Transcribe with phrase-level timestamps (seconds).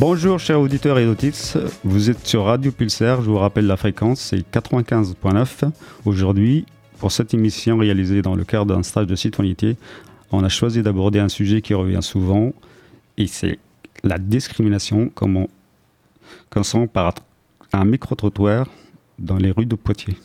[0.00, 4.18] Bonjour chers auditeurs et auditrices, vous êtes sur Radio Pulsar, je vous rappelle la fréquence,
[4.18, 5.70] c'est 95.9.
[6.06, 6.64] Aujourd'hui,
[6.98, 9.76] pour cette émission réalisée dans le cadre d'un stage de citoyenneté,
[10.32, 12.54] on a choisi d'aborder un sujet qui revient souvent,
[13.18, 13.58] et c'est
[14.02, 15.48] la discrimination, comment
[16.48, 17.12] commençons par
[17.74, 18.68] un micro-trottoir
[19.18, 20.16] dans les rues de Poitiers.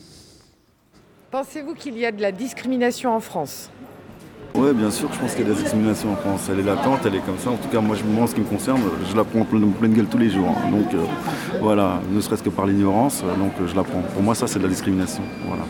[1.30, 3.70] Pensez-vous qu'il y a de la discrimination en France?
[4.58, 6.48] Oui, bien sûr, je pense qu'il y a de la discrimination en France.
[6.50, 7.50] Elle est latente, elle est comme ça.
[7.50, 9.92] En tout cas, moi, moi en ce qui me concerne, je la prends en pleine,
[9.92, 10.48] gueule tous les jours.
[10.48, 10.70] hein.
[10.70, 11.04] Donc, euh,
[11.60, 14.00] voilà, ne serait-ce que par l'ignorance, euh, donc euh, je la prends.
[14.00, 15.22] Pour moi, ça, c'est de la discrimination.
[15.46, 15.64] Voilà.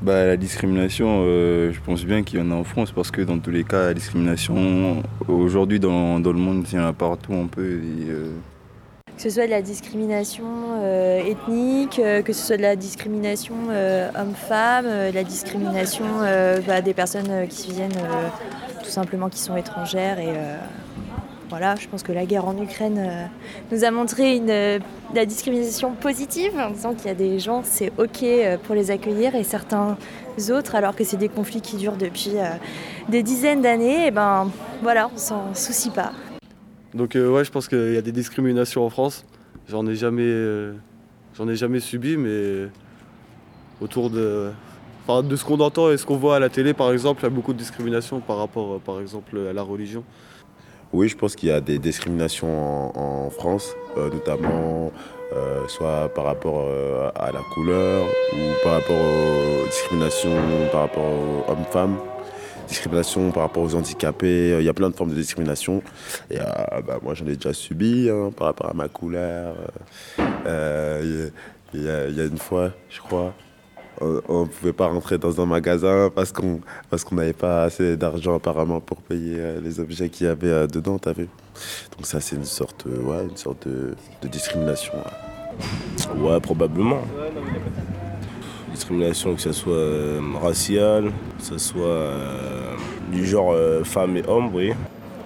[0.00, 3.38] Bah, la discrimination, je pense bien qu'il y en a en France parce que dans
[3.38, 7.46] tous les cas, la discrimination, aujourd'hui dans, le monde, il y en a partout un
[7.46, 7.78] peu.
[9.16, 10.44] Que ce soit de la discrimination
[10.80, 16.04] euh, ethnique, euh, que ce soit de la discrimination euh, homme-femme, de la discrimination
[16.66, 17.90] bah, des personnes qui viennent
[18.82, 20.18] tout simplement qui sont étrangères.
[20.18, 20.32] Et
[21.50, 23.28] voilà, je pense que la guerre en Ukraine
[23.70, 24.80] nous a montré une,
[25.14, 28.24] la discrimination positive en disant qu'il y a des gens, c'est OK
[28.64, 29.98] pour les accueillir et certains
[30.50, 32.32] autres, alors que c'est des conflits qui durent depuis
[33.08, 34.50] des dizaines d'années, et ben
[34.82, 36.12] voilà, on s'en soucie pas.
[36.94, 39.24] Donc euh, ouais, je pense qu'il y a des discriminations en France.
[39.68, 40.74] J'en ai jamais, euh,
[41.34, 42.68] j'en ai jamais subi, mais
[43.80, 44.50] autour de,
[45.06, 47.24] enfin, de ce qu'on entend et ce qu'on voit à la télé, par exemple, il
[47.24, 50.04] y a beaucoup de discrimination par rapport, euh, par exemple, à la religion.
[50.92, 54.92] Oui, je pense qu'il y a des discriminations en, France, notamment
[55.66, 56.68] soit par rapport
[57.14, 58.04] à la couleur
[58.34, 60.36] ou par rapport aux discriminations
[60.70, 61.96] par rapport aux hommes-femmes,
[62.72, 64.56] discrimination par rapport aux handicapés.
[64.58, 65.82] Il y a plein de formes de discrimination.
[66.30, 66.44] Et euh,
[66.86, 69.54] bah, moi, j'en ai déjà subi hein, par rapport à ma couleur.
[70.46, 71.28] Euh,
[71.74, 73.32] Il y, a- il y a une fois, je crois,
[74.00, 76.60] on ne pouvait pas rentrer dans un magasin parce qu'on
[76.90, 80.48] parce qu'on n'avait pas assez d'argent apparemment pour payer euh, les objets qu'il y avait
[80.48, 81.28] euh, dedans, t'as vu
[81.96, 84.92] Donc ça c'est une sorte, euh, ouais, une sorte de, de discrimination.
[84.94, 86.20] ouais.
[86.30, 87.00] Ouais, probablement.
[88.72, 92.74] Discrimination, que ce soit euh, raciale, que ce soit euh,
[93.12, 94.72] du genre euh, femme et homme, oui.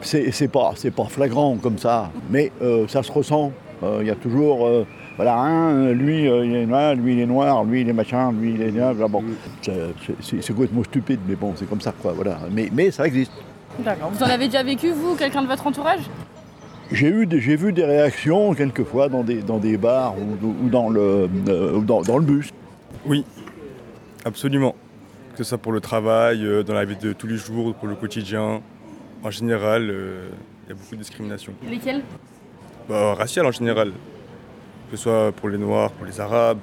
[0.01, 3.53] C'est c'est pas, c'est pas flagrant comme ça, mais euh, ça se ressent.
[3.83, 4.84] Euh, Il y a toujours, euh,
[5.17, 8.33] voilà, hein, lui euh, il est noir, lui il est noir, lui il est machin,
[8.33, 9.23] lui il est bla, bon.
[9.63, 12.39] C'est- complètement stupide, mais bon, c'est comme ça, quoi, voilà.
[12.53, 13.33] Mais, mais ça existe.
[13.78, 14.11] D'accord.
[14.13, 16.01] Vous en avez déjà vécu, vous, quelqu'un de votre entourage?
[16.93, 20.69] J'ai eu des- j'ai vu des réactions quelquefois dans des, dans des bars ou, ou
[20.69, 22.51] dans, le, euh, ou dans, dans le bus.
[23.06, 23.25] Oui,
[24.25, 24.75] absolument.
[25.33, 27.89] Que ce soit pour le travail, euh, dans la vie de tous les jours, pour
[27.89, 28.61] le quotidien.
[29.22, 30.28] En général, euh,
[30.65, 31.53] il y a beaucoup de discrimination.
[31.69, 32.03] Lesquels
[32.89, 33.93] Bah, raciale en général.
[34.91, 36.59] Que ce soit pour les Noirs, pour les Arabes.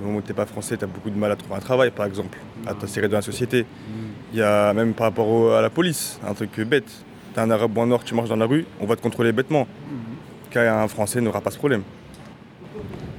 [0.00, 1.90] Au moment où t'es pas français, tu as beaucoup de mal à trouver un travail,
[1.90, 3.66] par exemple, à t'insérer dans la société.
[4.32, 6.90] Il y a même par rapport au- à la police, un truc bête.
[7.34, 9.32] T'es un Arabe ou un Noir, tu marches dans la rue, on va te contrôler
[9.32, 9.66] bêtement.
[10.50, 11.82] Car un Français n'aura pas ce problème.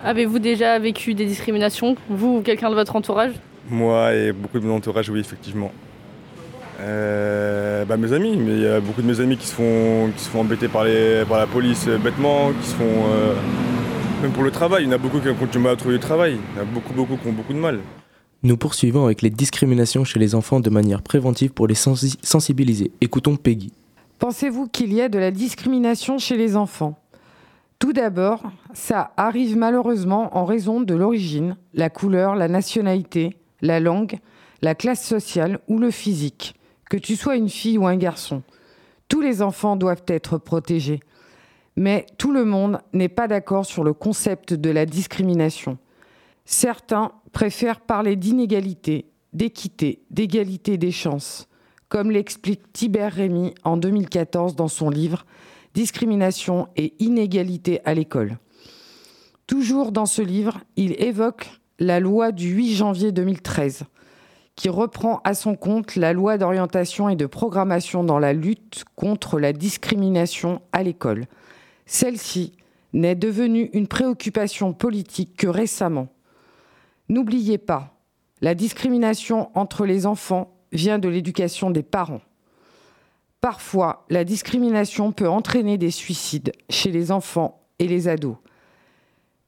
[0.03, 3.31] Avez-vous déjà vécu des discriminations, vous ou quelqu'un de votre entourage?
[3.69, 5.72] Moi et beaucoup de mon entourage, oui, effectivement.
[6.81, 10.09] Euh, bah, mes amis, mais il y a beaucoup de mes amis qui se font,
[10.16, 12.84] qui se font embêter par, les, par la police euh, bêtement, qui se font.
[12.84, 13.34] euh,
[14.22, 15.96] même pour le travail, il y en a beaucoup qui ont du mal à trouver
[15.96, 16.38] du travail.
[16.53, 17.80] Il y en a beaucoup, beaucoup qui ont beaucoup de mal.
[18.42, 22.92] Nous poursuivons avec les discriminations chez les enfants de manière préventive pour les sensi- sensibiliser.
[23.00, 23.72] Écoutons Peggy.
[24.19, 26.97] Pensez-vous qu'il y a de la discrimination chez les enfants?
[27.83, 34.19] Tout d'abord, ça arrive malheureusement en raison de l'origine, la couleur, la nationalité, la langue,
[34.61, 36.55] la classe sociale ou le physique.
[36.89, 38.41] Que tu sois une fille ou un garçon,
[39.09, 41.01] tous les enfants doivent être protégés.
[41.75, 45.77] Mais tout le monde n'est pas d'accord sur le concept de la discrimination.
[46.45, 51.50] Certains préfèrent parler d'inégalité, d'équité, d'égalité des chances,
[51.89, 55.25] comme l'explique Tibère Rémy en 2014 dans son livre
[55.73, 58.38] Discrimination et inégalité à l'école.
[59.47, 63.83] Toujours dans ce livre, il évoque la loi du 8 janvier 2013,
[64.56, 69.39] qui reprend à son compte la loi d'orientation et de programmation dans la lutte contre
[69.39, 71.25] la discrimination à l'école.
[71.86, 72.53] Celle-ci
[72.94, 76.07] n'est devenue une préoccupation politique que récemment.
[77.09, 78.00] N'oubliez pas,
[78.42, 82.21] la discrimination entre les enfants vient de l'éducation des parents.
[83.44, 88.38] Parfois, la discrimination peut entraîner des suicides chez les enfants et les ados,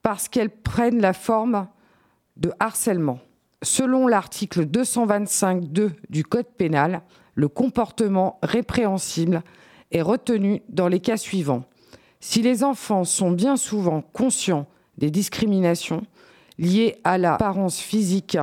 [0.01, 1.69] parce qu'elles prennent la forme
[2.35, 3.19] de harcèlement.
[3.63, 7.03] Selon l'article 225.2 du Code pénal,
[7.35, 9.43] le comportement répréhensible
[9.93, 11.63] est retenu dans les cas suivants.
[12.19, 14.67] Si les enfants sont bien souvent conscients
[14.97, 16.05] des discriminations
[16.57, 18.37] liées à l'apparence physique,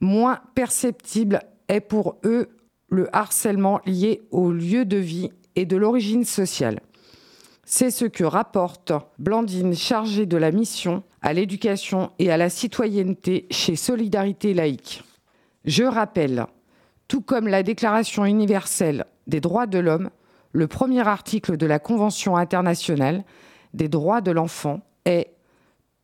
[0.00, 1.38] moins perceptible
[1.68, 2.48] est pour eux
[2.92, 6.80] le harcèlement lié au lieu de vie et de l'origine sociale.
[7.64, 13.46] C'est ce que rapporte Blandine, chargée de la mission à l'éducation et à la citoyenneté
[13.50, 15.04] chez Solidarité laïque.
[15.64, 16.46] Je rappelle,
[17.08, 20.10] tout comme la Déclaration universelle des droits de l'homme,
[20.52, 23.24] le premier article de la Convention internationale
[23.72, 25.32] des droits de l'enfant est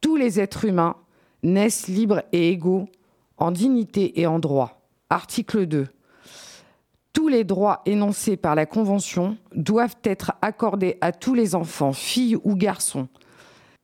[0.01, 0.97] Tous les êtres humains
[1.43, 2.89] naissent libres et égaux
[3.37, 4.81] en dignité et en droit.
[5.11, 5.87] Article 2.
[7.13, 12.37] Tous les droits énoncés par la Convention doivent être accordés à tous les enfants, filles
[12.45, 13.09] ou garçons,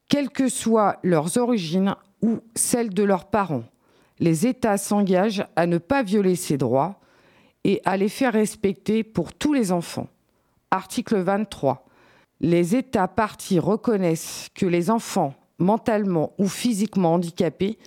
[0.08, 3.64] quelles que soient leurs origines ou celles de leurs parents.
[4.20, 7.00] Les États s'engagent à ne pas violer ces droits
[7.64, 10.08] et à les faire respecter pour tous les enfants.
[10.70, 11.86] Article 23.
[12.40, 17.78] Les États partis reconnaissent que les enfants mentalement ou physiquement handicapés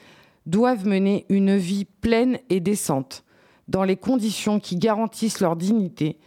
[0.46, 3.24] doivent mener une vie pleine et décente,
[3.68, 6.18] dans les conditions qui garantissent leur dignité,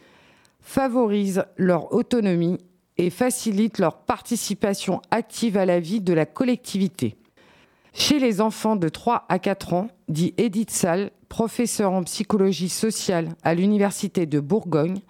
[0.61, 2.59] favorisent leur autonomie
[2.97, 7.17] et facilitent leur participation active à la vie de la collectivité.
[7.93, 13.35] Chez les enfants de 3 à 4 ans, dit Edith Salle, professeure en psychologie sociale
[13.43, 15.01] à l'Université de Bourgogne,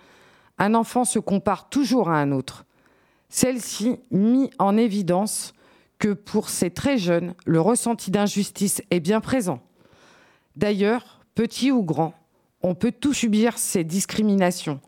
[0.58, 2.64] un enfant se compare toujours à un autre.
[3.28, 5.54] Celle-ci mit en évidence
[5.98, 9.60] que pour ces très jeunes, le ressenti d'injustice est bien présent.
[10.56, 12.14] D'ailleurs, petit ou grand,
[12.62, 14.80] on peut tout subir ces discriminations.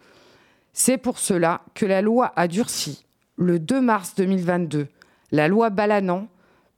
[0.73, 3.05] C'est pour cela que la loi a durci,
[3.37, 4.89] le 2 mars 2022,
[5.31, 6.29] la loi Balanan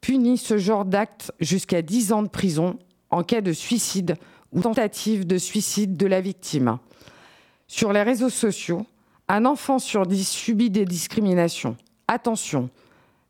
[0.00, 2.78] punit ce genre d'acte jusqu'à 10 ans de prison
[3.10, 4.16] en cas de suicide
[4.52, 6.78] ou tentative de suicide de la victime.
[7.66, 8.86] Sur les réseaux sociaux,
[9.28, 11.76] un enfant sur 10 subit des discriminations.
[12.06, 12.70] Attention,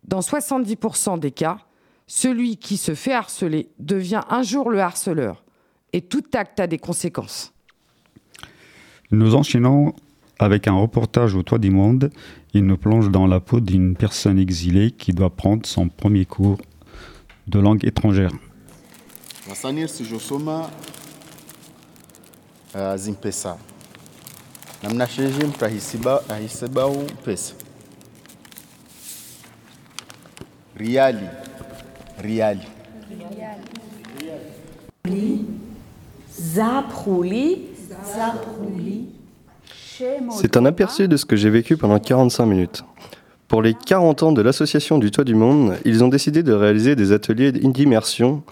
[0.02, 1.58] dans 70% des cas,
[2.06, 5.44] celui qui se fait harceler devient un jour le harceleur.
[5.92, 7.53] Et tout acte a des conséquences.
[9.14, 9.94] Nous enchaînons
[10.40, 12.10] avec un reportage au toit du monde.
[12.52, 16.58] Il nous plonge dans la peau d'une personne exilée qui doit prendre son premier cours
[17.46, 18.32] de langue étrangère.
[30.76, 31.28] Riali.
[32.18, 32.66] Riali.
[40.30, 42.84] C'est un aperçu de ce que j'ai vécu pendant 45 minutes.
[43.48, 46.96] Pour les 40 ans de l'Association du Toit du Monde, ils ont décidé de réaliser
[46.96, 48.42] des ateliers d'immersion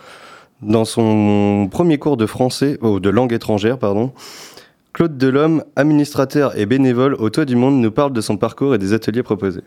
[0.61, 4.13] dans son premier cours de français, ou de langue étrangère, pardon.
[4.93, 8.79] Claude Delhomme, administrateur et bénévole au Toit du Monde, nous parle de son parcours et
[8.79, 9.63] des ateliers proposés.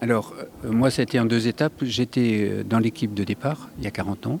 [0.00, 1.82] Alors, euh, moi, ça a été en deux étapes.
[1.82, 4.40] J'étais euh, dans l'équipe de départ, il y a 40 ans.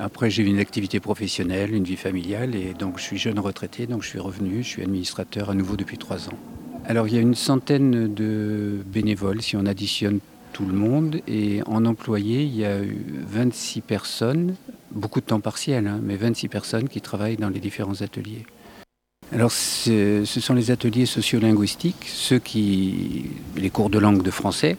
[0.00, 3.86] Après, j'ai eu une activité professionnelle, une vie familiale, et donc je suis jeune retraité,
[3.86, 6.38] donc je suis revenu, je suis administrateur à nouveau depuis trois ans.
[6.86, 10.20] Alors, il y a une centaine de bénévoles, si on additionne
[10.52, 14.54] tout le monde, et en employés, il y a eu 26 personnes,
[14.92, 18.46] beaucoup de temps partiel, hein, mais 26 personnes qui travaillent dans les différents ateliers.
[19.32, 24.76] Alors, ce sont les ateliers sociolinguistiques, ceux qui, les cours de langue de français,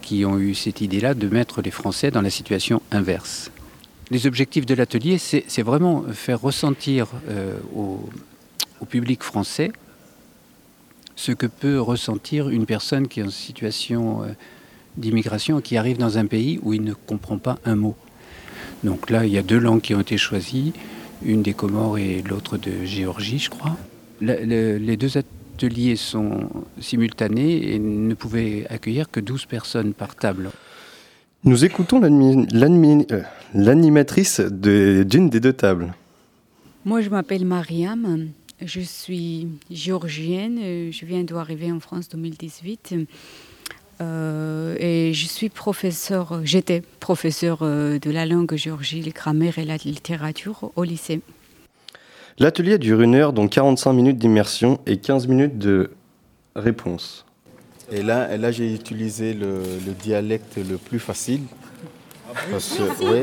[0.00, 3.50] qui ont eu cette idée-là de mettre les Français dans la situation inverse.
[4.10, 8.08] Les objectifs de l'atelier, c'est vraiment faire ressentir euh, au,
[8.88, 9.72] public français
[11.16, 14.28] ce que peut ressentir une personne qui est en situation euh,
[14.96, 17.96] d'immigration, qui arrive dans un pays où il ne comprend pas un mot.
[18.84, 20.72] Donc là, il y a deux langues qui ont été choisies,
[21.24, 23.76] une des Comores et l'autre de Géorgie, je crois.
[24.20, 26.48] les deux ateliers ateliers sont
[26.80, 30.50] simultanés et ne pouvaient accueillir que 12 personnes par table.
[31.44, 33.22] Nous écoutons euh,
[33.54, 35.94] l'animatrice d'une des deux tables.
[36.84, 38.28] Moi, je m'appelle Mariam.
[38.60, 40.90] Je suis géorgienne.
[40.90, 42.94] Je viens d'arriver en France en 2018.
[44.00, 49.64] Euh, et je suis professeur, j'étais professeur euh, de la langue géorgie, les grammaires et
[49.64, 51.20] la littérature au lycée.
[52.38, 55.90] L'atelier dure une heure, dont 45 minutes d'immersion et 15 minutes de
[56.54, 57.26] réponse.
[57.90, 59.62] Et là, là j'ai utilisé le,
[60.02, 61.42] dialecte le plus facile.
[62.50, 63.22] Parce oui,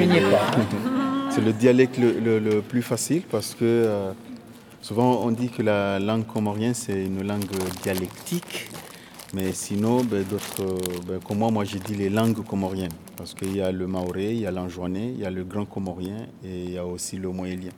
[1.30, 4.12] c'est le dialecte le, plus facile parce que euh,
[4.80, 7.44] souvent on dit que la langue comorienne c'est une langue
[7.82, 8.70] dialectique.
[9.34, 12.94] Mais sinon, ben, d'autres, ben, comme moi, moi j'ai dit les langues comoriennes.
[13.16, 15.66] Parce qu'il y a le maoré, il y a l'anjouanais, il y a le grand
[15.66, 17.72] comorien et il y a aussi le moélien.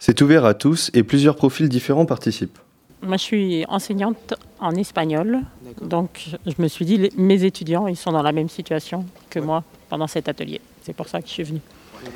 [0.00, 2.58] C'est ouvert à tous et plusieurs profils différents participent.
[3.06, 5.40] Moi, je suis enseignante en espagnol,
[5.82, 9.62] donc je me suis dit, mes étudiants, ils sont dans la même situation que moi
[9.88, 10.60] pendant cet atelier.
[10.82, 11.60] C'est pour ça que je suis venue.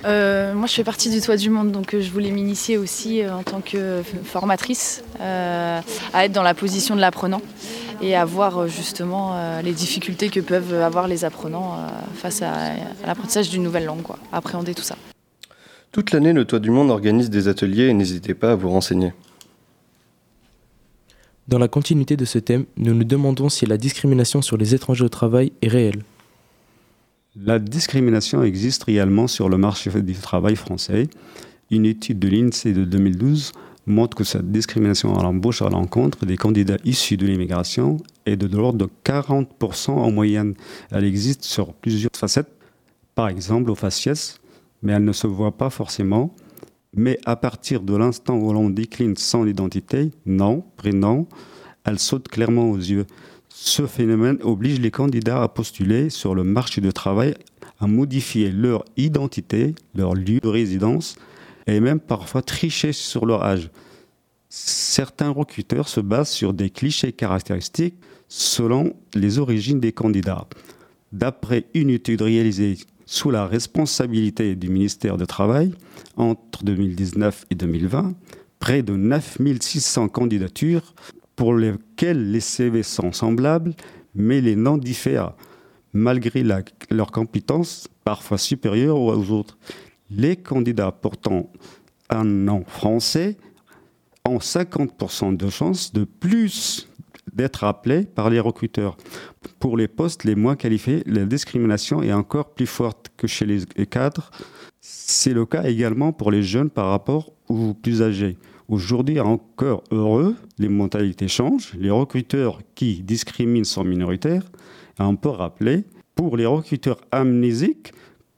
[0.04, 3.22] Euh, moi, je fais partie du Toit du Monde, donc euh, je voulais m'initier aussi
[3.22, 5.82] euh, en tant que formatrice à
[6.24, 7.42] être dans la position de l'apprenant.
[8.00, 11.76] et à voir justement les difficultés que peuvent avoir les apprenants
[12.14, 14.96] face à, l'apprentissage d'une nouvelle langue, quoi, appréhender tout ça.
[15.90, 19.12] Toute l'année, le Toit du Monde organise des ateliers et n'hésitez pas à vous renseigner.
[21.48, 25.04] Dans la continuité de ce thème, nous nous demandons si la discrimination sur les étrangers
[25.04, 26.02] au travail est réelle.
[27.36, 31.08] La discrimination existe réellement sur le marché du travail français.
[31.70, 33.52] Une étude de l'INSEE de 2012
[33.86, 38.54] montre que cette discrimination à l'embauche à l'encontre des candidats issus de l'immigration est de
[38.54, 40.52] l'ordre de 40% en moyenne.
[40.90, 42.52] Elle existe sur plusieurs facettes,
[43.14, 44.38] par exemple au faciès,
[44.82, 46.30] mais elle ne se voit pas forcément.
[46.94, 51.26] Mais à partir de l'instant où l'on décline son identité, nom, prénom,
[51.84, 53.06] elle saute clairement aux yeux.
[53.48, 57.34] Ce phénomène oblige les candidats à postuler sur le marché du travail,
[57.80, 61.16] à modifier leur identité, leur lieu de résidence,
[61.66, 63.70] et même parfois tricher sur leur âge.
[64.48, 67.96] Certains recruteurs se basent sur des clichés caractéristiques
[68.28, 70.46] selon les origines des candidats.
[71.12, 72.78] D'après une étude réalisée
[73.08, 75.72] sous la responsabilité du ministère du Travail
[76.18, 78.12] entre 2019 et 2020,
[78.58, 80.94] près de 9600 candidatures
[81.34, 83.72] pour lesquelles les CV sont semblables,
[84.14, 85.32] mais les noms diffèrent,
[85.94, 86.44] malgré
[86.90, 89.56] leurs compétences parfois supérieures aux autres.
[90.10, 91.50] Les candidats portant
[92.10, 93.38] un nom français
[94.26, 96.87] ont 50% de chances de plus
[97.32, 98.96] d'être appelés par les recruteurs.
[99.58, 103.86] Pour les postes les moins qualifiés, la discrimination est encore plus forte que chez les
[103.86, 104.30] cadres.
[104.80, 108.36] C'est le cas également pour les jeunes par rapport aux plus âgés.
[108.68, 111.72] Aujourd'hui, encore heureux, les mentalités changent.
[111.78, 114.44] Les recruteurs qui discriminent sont minoritaires.
[114.98, 117.92] On peut rappeler, pour les recruteurs amnésiques,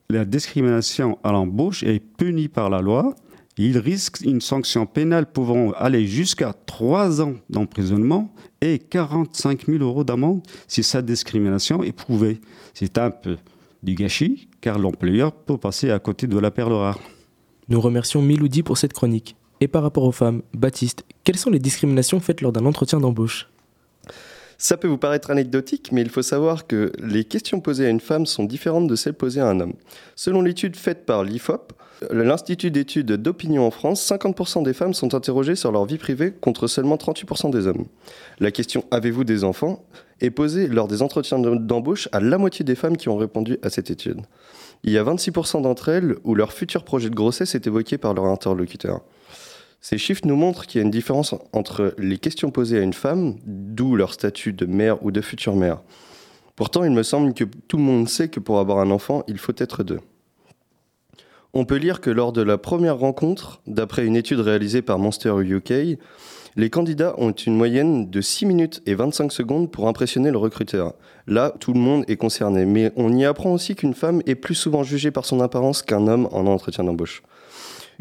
[0.09, 3.15] la discrimination à l'embauche est punie par la loi
[3.57, 10.03] il risque une sanction pénale pouvant aller jusqu'à 3 ans d'emprisonnement et 45 000 euros
[10.03, 12.39] d'amende si sa discrimination est prouvée.
[12.73, 13.37] C'est un peu
[13.83, 16.99] du gâchis, car l'employeur peut passer à côté de la perle rare.
[17.67, 19.35] Nous remercions Miloudi pour cette chronique.
[19.59, 23.47] Et par rapport aux femmes, Baptiste, quelles sont les discriminations faites lors d'un entretien d'embauche?
[24.57, 27.99] Ça peut vous paraître anecdotique, mais il faut savoir que les questions posées à une
[27.99, 29.73] femme sont différentes de celles posées à un homme.
[30.15, 31.73] Selon l'étude faite par l'IFOP,
[32.09, 36.67] l'Institut d'études d'opinion en France, 50% des femmes sont interrogées sur leur vie privée contre
[36.67, 37.85] seulement 38% des hommes.
[38.39, 39.85] La question Avez-vous des enfants
[40.19, 43.69] est posée lors des entretiens d'embauche à la moitié des femmes qui ont répondu à
[43.69, 44.21] cette étude.
[44.83, 48.13] Il y a 26% d'entre elles où leur futur projet de grossesse est évoqué par
[48.13, 49.01] leur interlocuteur.
[49.79, 52.93] Ces chiffres nous montrent qu'il y a une différence entre les questions posées à une
[52.93, 55.81] femme, d'où leur statut de mère ou de future mère.
[56.55, 59.39] Pourtant, il me semble que tout le monde sait que pour avoir un enfant, il
[59.39, 59.99] faut être deux.
[61.53, 65.33] On peut lire que lors de la première rencontre, d'après une étude réalisée par Monster
[65.37, 65.99] UK,
[66.55, 70.93] les candidats ont une moyenne de 6 minutes et 25 secondes pour impressionner le recruteur.
[71.27, 74.55] Là, tout le monde est concerné, mais on y apprend aussi qu'une femme est plus
[74.55, 77.21] souvent jugée par son apparence qu'un homme en entretien d'embauche.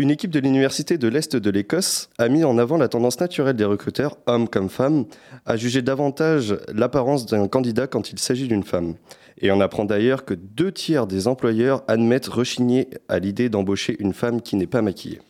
[0.01, 3.55] Une équipe de l'Université de l'Est de l'Écosse a mis en avant la tendance naturelle
[3.55, 5.05] des recruteurs, hommes comme femmes,
[5.45, 8.95] à juger davantage l'apparence d'un candidat quand il s'agit d'une femme.
[9.43, 14.15] Et on apprend d'ailleurs que deux tiers des employeurs admettent rechigner à l'idée d'embaucher une
[14.15, 15.21] femme qui n'est pas maquillée.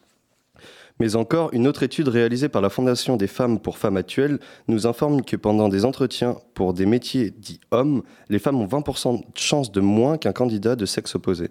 [1.00, 4.86] Mais encore, une autre étude réalisée par la Fondation des femmes pour femmes actuelles nous
[4.86, 9.24] informe que pendant des entretiens pour des métiers dits hommes, les femmes ont 20% de
[9.34, 11.48] chances de moins qu'un candidat de sexe opposé.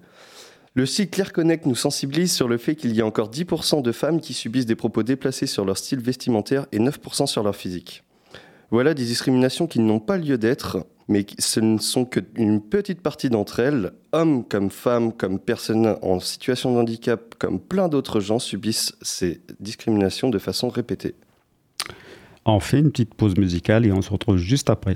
[0.79, 3.91] Le site Clear Connect nous sensibilise sur le fait qu'il y a encore 10% de
[3.91, 8.05] femmes qui subissent des propos déplacés sur leur style vestimentaire et 9% sur leur physique.
[8.71, 13.29] Voilà des discriminations qui n'ont pas lieu d'être, mais ce ne sont qu'une petite partie
[13.29, 13.91] d'entre elles.
[14.13, 19.41] Hommes comme femmes, comme personnes en situation de handicap, comme plein d'autres gens subissent ces
[19.59, 21.15] discriminations de façon répétée.
[22.45, 24.95] On fait une petite pause musicale et on se retrouve juste après.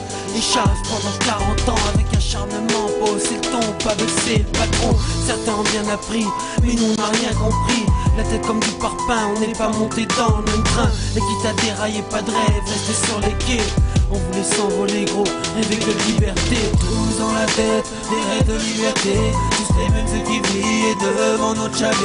[0.33, 4.97] Et chasse pendant 40 ans avec acharnement Pas hausser le ton, pas baisser pas trop
[5.25, 6.25] Certains ont bien appris,
[6.63, 7.85] mais nous on n'a rien compris.
[8.17, 10.89] La tête comme du parpaing, on n'est pas monté dans le même train.
[11.15, 13.63] Et quitte à dérailler, pas de rêve, rester sur les quais.
[14.11, 15.23] On voulait s'envoler gros,
[15.55, 16.57] rêver de liberté.
[16.79, 19.15] Tous dans la tête, des rêves de liberté.
[19.51, 21.95] Tous les mêmes ceux qui brillent devant notre chalet.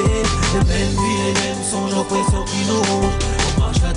[0.54, 3.35] Les mêmes vies, les mêmes songes, oppression qui nous rongent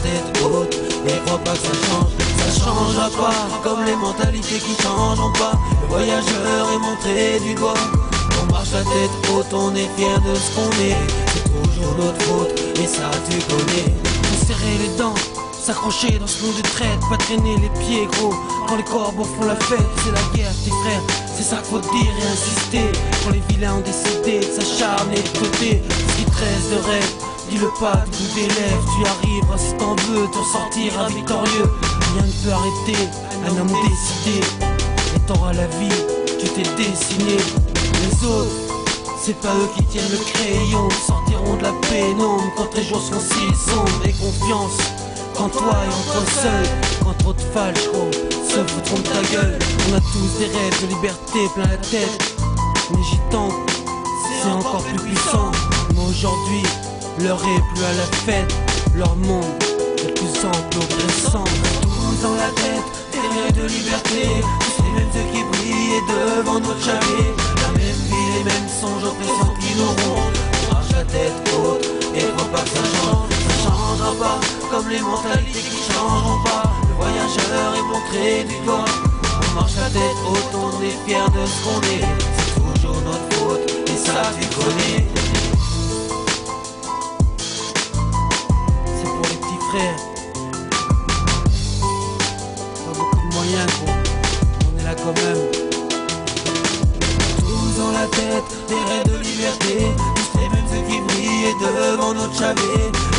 [0.03, 0.75] tête haute
[1.07, 5.53] et crois pas que ça change Ça changera pas, comme les mentalités qui changeront pas
[5.81, 7.73] Le voyageur est montré du doigt.
[8.41, 10.97] On marche la tête haute, on est fier de ce qu'on est.
[11.33, 13.93] C'est toujours notre faute, et ça tu connais.
[13.93, 15.15] Nous serrer les dents
[15.61, 18.33] S'accrocher dans ce monde de traite, pas traîner les pieds gros.
[18.67, 21.01] Quand les corbeaux font la fête, c'est la guerre tes frères.
[21.35, 22.99] C'est ça qu'il faut dire et insister.
[23.23, 27.13] Quand les vilains ont décidé de s'acharner de côté Ce qui de rêve,
[27.49, 28.85] dis-le pas du bout lèvres.
[28.95, 31.71] Tu arrives si t'en veux, te sortiras victorieux.
[32.13, 33.09] Rien ne peut arrêter
[33.45, 34.45] un homme décidé.
[35.15, 35.89] Et t'auras la vie,
[36.39, 37.37] tu t'es dessiné.
[38.01, 38.69] Les autres
[39.21, 43.19] c'est pas eux qui tiennent le crayon, sortiront de la pénombre quand les jours seront
[43.19, 44.05] si sombres.
[44.05, 44.77] Et confiance
[45.35, 46.65] quand toi et entre seul,
[47.03, 49.59] quand trop de fâches, gros, se foutront de ta gueule.
[49.89, 52.33] On a tous des rêves de liberté plein la tête.
[52.91, 53.53] Mais j'y tente,
[54.41, 55.51] c'est encore plus puissant.
[55.93, 56.63] Mais aujourd'hui,
[57.23, 58.53] l'heure est plus à la fête.
[58.95, 59.45] Leur monde
[59.97, 61.43] est plus ample, oppressant.
[61.81, 64.43] Tous dans la tête, des rêves de liberté.
[64.59, 67.31] Tous les mêmes qui brillent devant notre chalet.
[67.61, 70.39] La même vie, les mêmes songes oppressants qui nous rongent.
[70.69, 71.85] On marche la tête haute
[72.15, 73.29] et crois pas que ça change.
[73.29, 74.39] Ça changera pas
[74.71, 76.63] comme les mentalités qui changeront pas.
[76.89, 78.85] Le voyageur est montré du doigt.
[79.51, 82.05] On marche la tête haute, on est fier de ce qu'on est.
[82.37, 85.28] C'est toujours notre faute, et ça tu connais.
[89.73, 89.95] Les.
[92.85, 93.93] Pas beaucoup de moyens, gros.
[94.65, 95.43] On est là quand même.
[97.39, 99.75] Tous dans la tête, des rêves de liberté.
[100.31, 103.09] Tous les mêmes yeux qui brillent devant notre chalet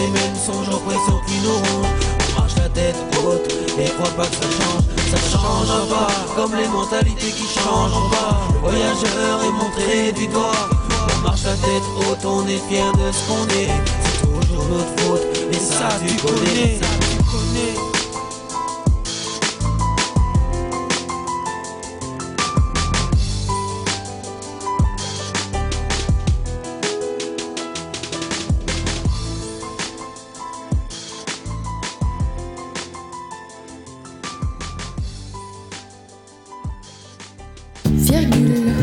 [0.00, 1.94] les mêmes songes, oppression qui nous rongent.
[2.28, 4.84] On marche la tête haute et crois pas que ça change.
[5.10, 8.40] Ça changera pas, comme les mentalités qui changent pas.
[8.54, 10.68] Le voyageur est montré du doigt.
[11.16, 13.70] On marche la tête haute, on est fier de ce qu'on est.
[14.04, 15.88] C'est toujours notre faute, et ça.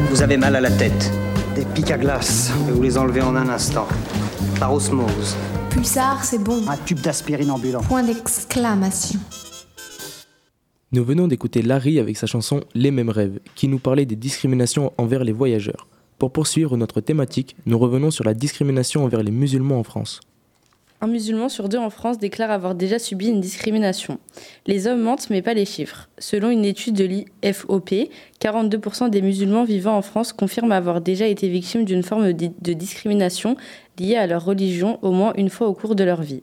[0.09, 1.11] Vous avez mal à la tête.
[1.55, 3.87] Des pics à glace, vais vous les enlever en un instant.
[4.59, 5.35] Par osmose.
[5.77, 6.67] Pulsar, c'est bon.
[6.67, 7.81] Un tube d'aspirine ambulant.
[7.81, 9.19] Point d'exclamation.
[10.91, 14.91] Nous venons d'écouter Larry avec sa chanson Les mêmes rêves, qui nous parlait des discriminations
[14.97, 15.87] envers les voyageurs.
[16.17, 20.19] Pour poursuivre notre thématique, nous revenons sur la discrimination envers les musulmans en France.
[20.99, 24.17] Un musulman sur deux en France déclare avoir déjà subi une discrimination.
[24.65, 26.09] Les hommes mentent, mais pas les chiffres.
[26.17, 28.09] Selon une étude de l'IFOP,
[28.41, 33.57] 42% des musulmans vivant en France confirment avoir déjà été victimes d'une forme de discrimination
[33.99, 36.41] liée à leur religion au moins une fois au cours de leur vie.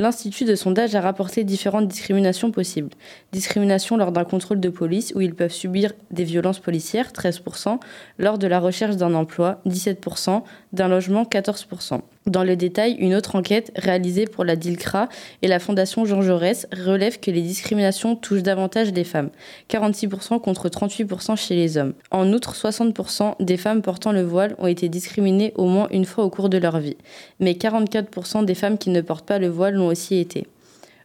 [0.00, 2.90] L'Institut de sondage a rapporté différentes discriminations possibles.
[3.30, 7.78] Discrimination lors d'un contrôle de police où ils peuvent subir des violences policières, 13%,
[8.18, 12.00] lors de la recherche d'un emploi, 17%, d'un logement, 14%.
[12.26, 15.08] Dans le détail, une autre enquête réalisée pour la DILCRA
[15.42, 19.30] et la Fondation Jean Jaurès relève que les discriminations touchent davantage les femmes,
[19.70, 21.94] 46% contre 38% chez les hommes.
[22.10, 26.24] En outre, 60% des femmes portant le voile ont été discriminées au moins une fois
[26.24, 26.96] au cours de leur vie,
[27.38, 30.48] mais 44% des femmes qui ne portent pas le voile l'ont aussi été.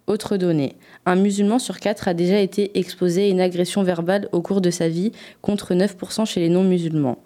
[0.07, 4.41] Autre donnée, un musulman sur quatre a déjà été exposé à une agression verbale au
[4.41, 7.19] cours de sa vie, contre 9% chez les non-musulmans.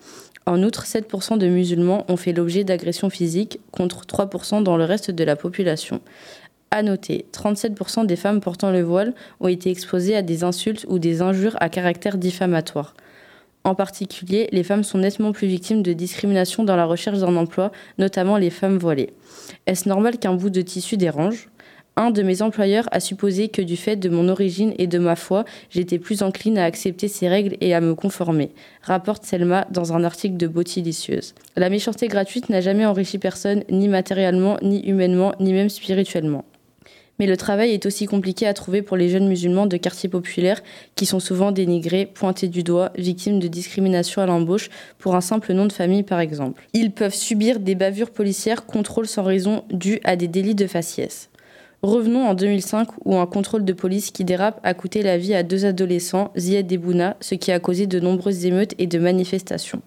[0.46, 5.10] En outre, 7% de musulmans ont fait l'objet d'agressions physiques contre 3% dans le reste
[5.10, 6.02] de la population.
[6.70, 11.00] À noter, 37% des femmes portant le voile ont été exposées à des insultes ou
[11.00, 12.94] des injures à caractère diffamatoire.
[13.64, 17.72] En particulier, les femmes sont nettement plus victimes de discrimination dans la recherche d'un emploi,
[17.98, 19.14] notamment les femmes voilées.
[19.66, 21.50] Est-ce normal qu'un bout de tissu dérange?
[21.98, 25.16] Un de mes employeurs a supposé que du fait de mon origine et de ma
[25.16, 29.94] foi, j'étais plus encline à accepter ces règles et à me conformer, rapporte Selma dans
[29.94, 31.34] un article de Botilicieuse.
[31.56, 36.46] La méchanceté gratuite n'a jamais enrichi personne, ni matériellement, ni humainement, ni même spirituellement.
[37.18, 40.62] Mais le travail est aussi compliqué à trouver pour les jeunes musulmans de quartiers populaires
[40.96, 45.54] qui sont souvent dénigrés, pointés du doigt, victimes de discrimination à l'embauche pour un simple
[45.54, 46.68] nom de famille par exemple.
[46.74, 51.30] Ils peuvent subir des bavures policières, contrôles sans raison dus à des délits de faciès.
[51.86, 55.44] Revenons en 2005 où un contrôle de police qui dérape a coûté la vie à
[55.44, 59.84] deux adolescents, Zied et Bouna, ce qui a causé de nombreuses émeutes et de manifestations.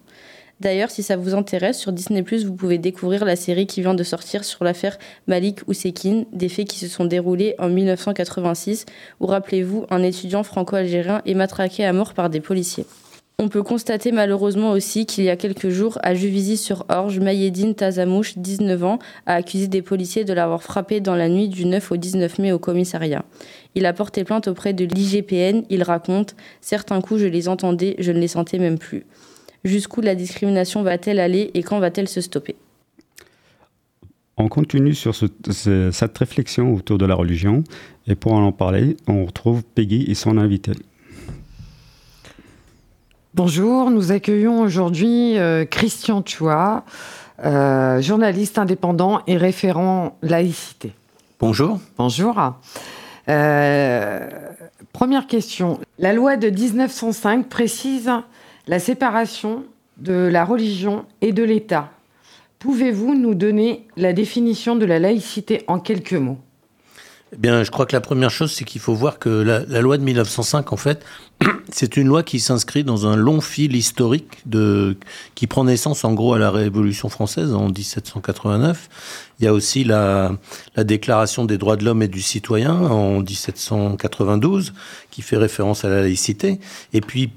[0.61, 4.03] D'ailleurs, si ça vous intéresse, sur Disney+, vous pouvez découvrir la série qui vient de
[4.05, 8.85] sortir sur l'affaire Malik Oussekine, des faits qui se sont déroulés en 1986,
[9.19, 12.85] où, rappelez-vous, un étudiant franco-algérien est matraqué à mort par des policiers.
[13.41, 18.83] On peut constater malheureusement aussi qu'il y a quelques jours, à Juvisy-sur-Orge, Mayedine Tazamouche, 19
[18.83, 22.37] ans, a accusé des policiers de l'avoir frappé dans la nuit du 9 au 19
[22.39, 23.23] mai au commissariat.
[23.75, 28.11] Il a porté plainte auprès de l'IGPN, il raconte Certains coups, je les entendais, je
[28.11, 29.05] ne les sentais même plus.
[29.63, 32.57] Jusqu'où la discrimination va-t-elle aller et quand va-t-elle se stopper?
[34.35, 37.63] On continue sur cette réflexion autour de la religion
[38.05, 40.73] et pour en parler, on retrouve Peggy et son invité.
[43.35, 46.83] Bonjour, nous accueillons aujourd'hui euh, Christian Chua,
[47.45, 50.93] euh, journaliste indépendant et référent laïcité.
[51.39, 51.79] Bonjour.
[51.95, 52.55] Bonjour.
[53.29, 54.27] Euh,
[54.93, 55.79] première question.
[55.99, 58.09] La loi de 1905 précise
[58.65, 59.63] la séparation
[59.97, 61.91] de la religion et de l'État.
[62.57, 66.39] Pouvez-vous nous donner la définition de la laïcité en quelques mots?
[67.31, 69.97] Eh bien, je crois que la première chose, c'est qu'il faut voir que la, loi
[69.99, 71.05] de 1905, en fait,
[71.71, 74.97] c'est une loi qui s'inscrit dans un long fil historique de,
[75.35, 78.89] qui prend naissance en gros à la Révolution française en 1789.
[79.39, 80.31] Il y a aussi la,
[80.75, 84.73] la Déclaration des droits de l'homme et du citoyen en 1792,
[85.11, 86.59] qui fait référence à la laïcité.
[86.93, 87.29] Et puis,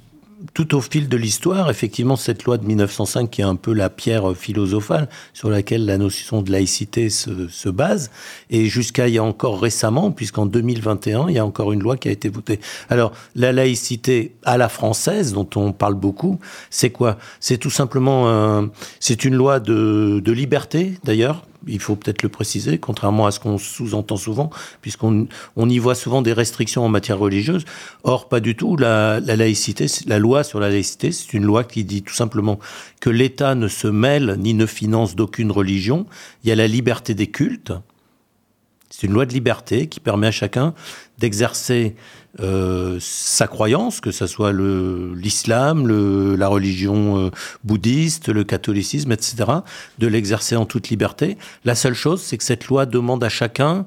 [0.55, 3.91] tout au fil de l'histoire, effectivement, cette loi de 1905 qui est un peu la
[3.91, 8.11] pierre philosophale sur laquelle la notion de laïcité se, se base,
[8.51, 11.97] et jusqu'à il y a encore récemment, puisqu'en 2021, il y a encore une loi
[11.97, 12.61] qui a été votée.
[12.89, 16.39] Alors, la laïcité à la française, dont on parle beaucoup,
[16.71, 17.19] c'est quoi?
[17.41, 18.69] C'est tout simplement,
[19.01, 23.41] c'est une loi de, de liberté, d'ailleurs, il faut peut-être le préciser, contrairement à ce
[23.41, 27.65] qu'on sous-entend souvent, puisqu'on on y voit souvent des restrictions en matière religieuse.
[28.05, 28.77] Or, pas du tout.
[28.77, 32.59] La, laïcité, la loi sur la laïcité, c'est une loi qui dit tout simplement
[33.01, 36.07] que l'État ne se mêle ni ne finance d'aucune religion.
[36.45, 37.73] Il y a la liberté des cultes.
[38.91, 40.75] C'est une loi de liberté qui permet à chacun
[41.19, 41.95] d'exercer
[42.41, 45.87] euh, sa croyance, que ce soit l'islam,
[46.37, 47.31] la religion euh,
[47.63, 49.45] bouddhiste, le catholicisme, etc.,
[49.99, 51.37] de l'exercer en toute liberté.
[51.65, 53.87] La seule chose, c'est que cette loi demande à chacun,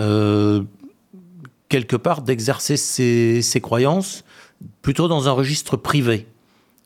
[0.00, 0.62] euh,
[1.68, 4.24] quelque part, d'exercer ses, ses, croyances
[4.82, 6.26] plutôt dans un registre privé.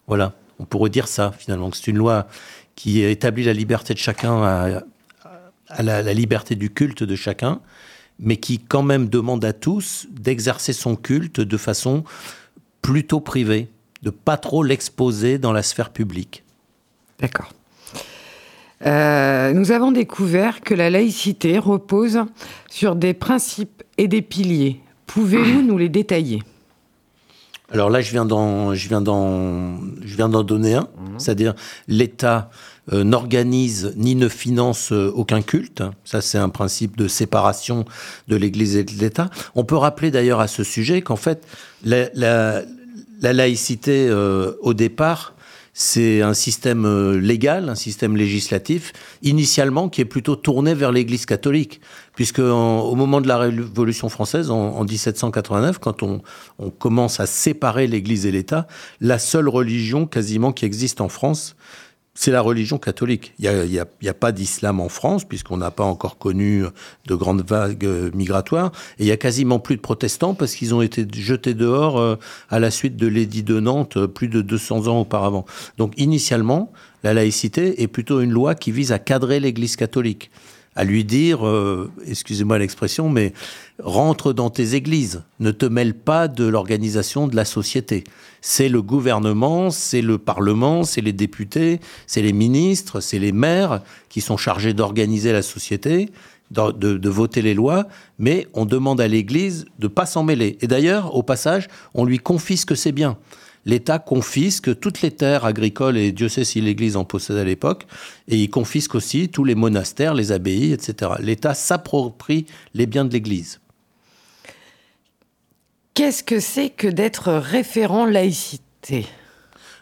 [0.06, 2.26] Voilà, on pourrait dire ça, finalement, que c'est une loi
[2.74, 4.82] qui établit la liberté de chacun à,
[5.82, 7.60] la liberté du culte de chacun,
[8.20, 12.04] mais qui quand même demande à tous d'exercer son culte de façon
[12.82, 13.68] plutôt privée,
[14.02, 16.44] de pas trop l'exposer dans la sphère publique.
[17.18, 17.52] D'accord.
[18.86, 22.20] Euh, nous avons découvert que la laïcité repose
[22.70, 24.80] sur des principes et des piliers.
[25.06, 26.42] Pouvez-vous nous les détailler?
[27.72, 31.18] Alors là, je viens d'en, je viens d'en, je viens d'en donner un, mmh.
[31.18, 31.54] c'est-à-dire
[31.86, 32.50] l'État
[32.92, 35.82] euh, n'organise ni ne finance euh, aucun culte.
[36.04, 37.84] Ça, c'est un principe de séparation
[38.26, 39.30] de l'Église et de l'État.
[39.54, 41.46] On peut rappeler d'ailleurs à ce sujet qu'en fait,
[41.84, 42.62] la,
[43.20, 45.34] laïcité, euh, au départ,
[45.72, 51.80] c'est un système légal, un système législatif, initialement qui est plutôt tourné vers l'Église catholique,
[52.16, 56.22] puisque au moment de la Révolution française, en, 1789, quand on,
[56.58, 58.66] on, commence à séparer l'Église et l'État,
[59.00, 61.54] la seule religion quasiment qui existe en France,
[62.14, 63.34] c'est la religion catholique.
[63.38, 66.64] Il n'y a, pas d'islam en France, puisqu'on n'a pas encore connu
[67.06, 68.72] de grandes vagues euh, migratoires.
[68.98, 72.16] Et il y a quasiment plus de protestants parce qu'ils ont été jetés dehors euh,
[72.50, 75.46] à la suite de l'édit de Nantes euh, plus de 200 ans auparavant.
[75.78, 76.72] Donc initialement,
[77.04, 80.30] la laïcité est plutôt une loi qui vise à cadrer l'Église catholique
[80.76, 81.40] à lui dire,
[82.06, 83.32] excusez-moi l'expression, mais
[83.82, 88.04] rentre dans tes églises, ne te mêle pas de l'organisation de la société
[88.40, 93.82] c'est le gouvernement, c'est le Parlement, c'est les députés, c'est les ministres, c'est les maires
[94.08, 96.10] qui sont chargés d'organiser la société,
[96.50, 97.86] de, voter les lois,
[98.18, 100.58] mais on demande à l'Église de pas s'en mêler.
[100.60, 103.16] Et d'ailleurs, au passage, on lui confisque ses biens.
[103.66, 107.86] L'État confisque toutes les terres agricoles, et Dieu sait si l'Église en possédait à l'époque,
[108.28, 111.12] et il confisque aussi tous les monastères, les abbayes, etc.
[111.20, 113.60] L'État s'approprie les biens de l'Église.
[115.94, 119.06] Qu'est-ce que c'est que d'être référent laïcité?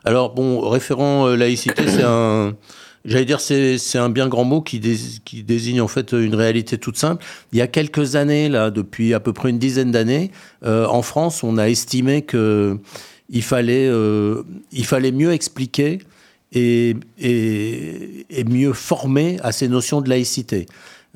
[0.04, 2.56] Alors, bon, référent euh, laïcité, c'est un.
[3.04, 4.80] J'allais dire, c'est, un bien grand mot qui,
[5.24, 7.24] qui, désigne en fait une réalité toute simple.
[7.52, 10.30] Il y a quelques années, là, depuis à peu près une dizaine d'années,
[10.64, 12.80] euh, en France, on a estimé que
[13.28, 15.98] il fallait, euh, il fallait mieux expliquer
[16.52, 20.66] et, et, mieux former à ces notions de laïcité.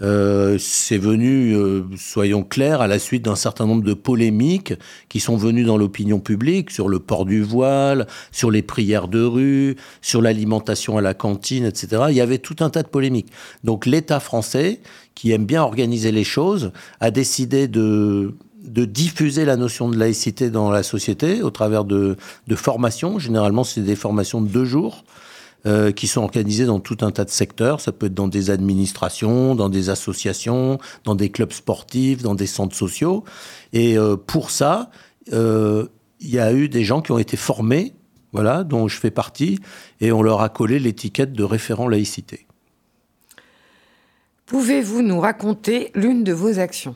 [0.01, 4.75] Euh, c'est venu, euh, soyons clairs, à la suite d'un certain nombre de polémiques
[5.09, 9.23] qui sont venues dans l'opinion publique sur le port du voile, sur les prières de
[9.23, 12.05] rue, sur l'alimentation à la cantine, etc.
[12.09, 13.31] Il y avait tout un tas de polémiques.
[13.65, 14.81] Donc l'État français,
[15.15, 20.51] qui aime bien organiser les choses, a décidé de de diffuser la notion de laïcité
[20.51, 23.19] dans la société au travers de, de formations.
[23.19, 25.05] Généralement, c'est des formations de deux jours
[25.67, 27.81] euh, qui sont organisées dans tout un tas de secteurs.
[27.81, 32.47] Ça peut être dans des administrations, dans des associations, dans des clubs sportifs, dans des
[32.47, 33.25] centres sociaux.
[33.73, 34.91] Et euh, pour ça,
[35.33, 35.87] euh,
[36.21, 37.95] il y a eu des gens qui ont été formés,
[38.33, 39.59] voilà, dont je fais partie,
[40.01, 42.47] et on leur a collé l'étiquette de référent laïcité.
[44.47, 46.95] Pouvez-vous nous raconter l'une de vos actions?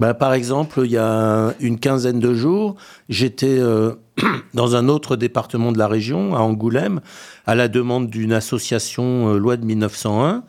[0.00, 2.76] Bah, par exemple, il y a une quinzaine de jours,
[3.10, 3.92] j'étais euh,
[4.54, 7.02] dans un autre département de la région, à Angoulême,
[7.46, 10.42] à la demande d'une association euh, loi de 1901,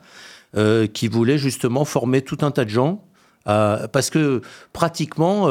[0.56, 3.04] euh, qui voulait justement former tout un tas de gens
[3.44, 4.40] parce que
[4.72, 5.48] pratiquement,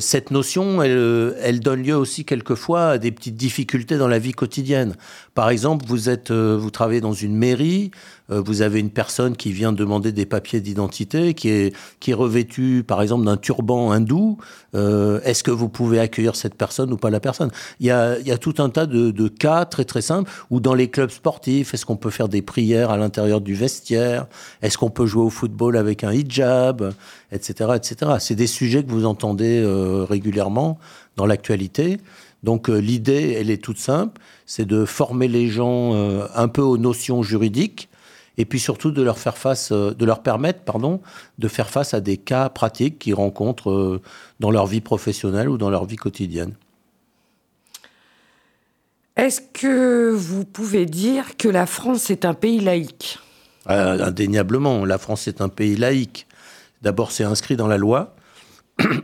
[0.00, 4.96] cette notion, elle, donne lieu aussi quelquefois à des petites difficultés dans la vie quotidienne.
[5.34, 7.90] Par exemple, vous, êtes, euh, vous travaillez dans une mairie,
[8.30, 12.82] vous avez une personne qui vient demander des papiers d'identité, qui est, qui est revêtue,
[12.82, 14.38] par exemple, d'un turban hindou.
[14.72, 17.50] Est-ce que vous pouvez accueillir cette personne ou pas la personne?
[17.80, 20.30] Il y, a, il y a tout un tas de, de cas très très simples,
[20.48, 24.26] ou dans les clubs sportifs, est-ce qu'on peut faire des prières à l'intérieur du vestiaire?
[24.62, 26.94] Est-ce qu'on peut jouer au football avec un hijab?
[27.30, 28.12] Etc., etc.
[28.20, 30.78] C'est des sujets que vous entendez euh, régulièrement
[31.16, 31.98] dans l'actualité.
[32.44, 36.62] Donc euh, l'idée, elle est toute simple, c'est de former les gens euh, un peu
[36.62, 37.88] aux notions juridiques
[38.36, 41.00] et puis surtout de leur faire face, de leur permettre, pardon,
[41.38, 44.00] de faire face à des cas pratiques qu'ils rencontrent
[44.40, 46.52] dans leur vie professionnelle ou dans leur vie quotidienne.
[49.16, 53.18] Est-ce que vous pouvez dire que la France est un pays laïque?
[53.66, 56.26] Indéniablement, la France est un pays laïque.
[56.82, 58.13] D'abord, c'est inscrit dans la loi.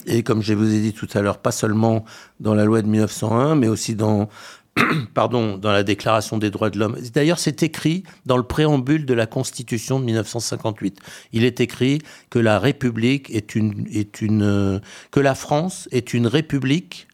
[0.07, 2.05] Et comme je vous ai dit tout à l'heure, pas seulement
[2.41, 4.29] dans la loi de 1901, mais aussi dans,
[5.15, 6.97] pardon, dans la Déclaration des droits de l'homme.
[7.13, 10.99] D'ailleurs, c'est écrit dans le préambule de la Constitution de 1958.
[11.33, 14.79] Il est écrit que la République est une, est une, euh,
[15.11, 17.07] que la France est une République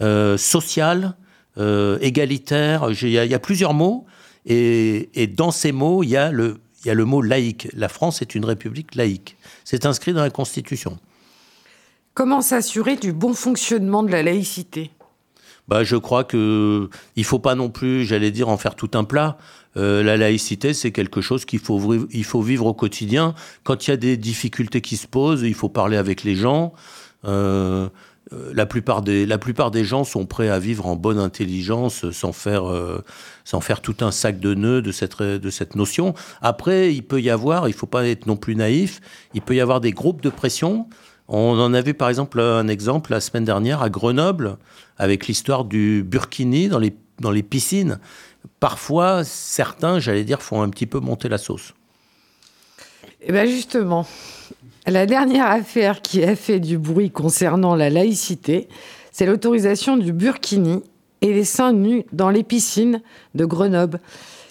[0.00, 1.16] euh, sociale,
[1.58, 2.88] euh, égalitaire.
[3.02, 4.06] Il y, a, plusieurs mots,
[4.46, 7.68] et, et dans ces mots, il y a le, il y a le mot laïque.
[7.74, 9.36] La France est une République laïque.
[9.64, 10.98] C'est inscrit dans la Constitution.
[12.20, 14.90] Comment s'assurer du bon fonctionnement de la laïcité?
[15.68, 19.04] Bah, je crois que il faut pas non plus, j'allais dire, en faire tout un
[19.04, 19.38] plat.
[19.78, 21.78] Euh, la laïcité, c'est quelque chose qu'il faut,
[22.42, 23.34] vivre au quotidien.
[23.64, 26.74] Quand il y a des difficultés qui se posent, il faut parler avec les gens.
[27.24, 27.88] Euh,
[28.34, 32.64] euh, la, plupart des, gens sont prêts à vivre en bonne intelligence sans faire,
[33.44, 36.12] sans faire tout un sac de nœuds de cette, de cette notion.
[36.42, 39.00] Après, il peut y avoir, il faut pas être non plus naïf,
[39.32, 40.86] il peut y avoir des groupes de pression.
[41.32, 44.56] On en a vu par exemple un exemple la semaine dernière à Grenoble
[44.98, 48.00] avec l'histoire du burkini dans les, dans les piscines.
[48.58, 51.72] Parfois, certains, j'allais dire, font un petit peu monter la sauce.
[53.22, 54.08] Eh bien justement,
[54.88, 58.68] la dernière affaire qui a fait du bruit concernant la laïcité,
[59.12, 60.82] c'est l'autorisation du burkini
[61.20, 63.02] et les seins nus dans les piscines
[63.36, 64.00] de Grenoble.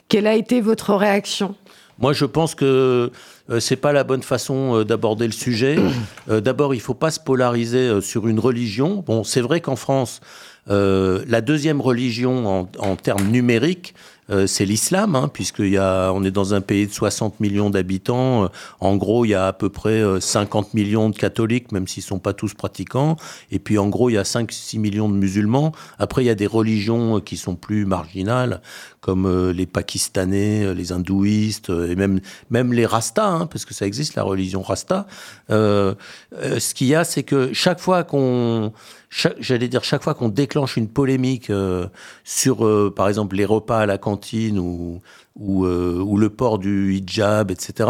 [0.07, 1.55] Quelle a été votre réaction?
[1.99, 3.11] Moi, je pense que
[3.49, 5.77] euh, c'est pas la bonne façon euh, d'aborder le sujet.
[6.29, 9.03] Euh, d'abord, il faut pas se polariser sur une religion.
[9.05, 10.21] Bon, c'est vrai qu'en France,
[10.67, 13.95] la deuxième religion en, en termes numériques,
[14.29, 18.43] euh, c'est l'islam, hein, puisqu'on est dans un pays de 60 millions d'habitants.
[18.43, 18.47] Euh,
[18.79, 22.03] en gros, il y a à peu près 50 euh, millions de catholiques, même s'ils
[22.03, 23.17] sont pas tous pratiquants.
[23.51, 25.71] Et puis, en gros, il y a 5-6 millions de musulmans.
[25.97, 28.61] Après, il y a des religions qui sont plus marginales,
[29.01, 34.15] comme les Pakistanais, les hindouistes, et même, même les Rastas, hein, parce que ça existe,
[34.15, 35.07] la religion Rasta.
[35.49, 38.73] ce qu'il y a, c'est que chaque fois qu'on
[39.09, 41.87] j'allais dire, chaque fois qu'on déclenche une polémique euh,
[42.23, 45.01] sur, euh, par exemple, les repas à la cantine ou,
[45.35, 47.89] ou, euh, ou le port du hijab, etc.,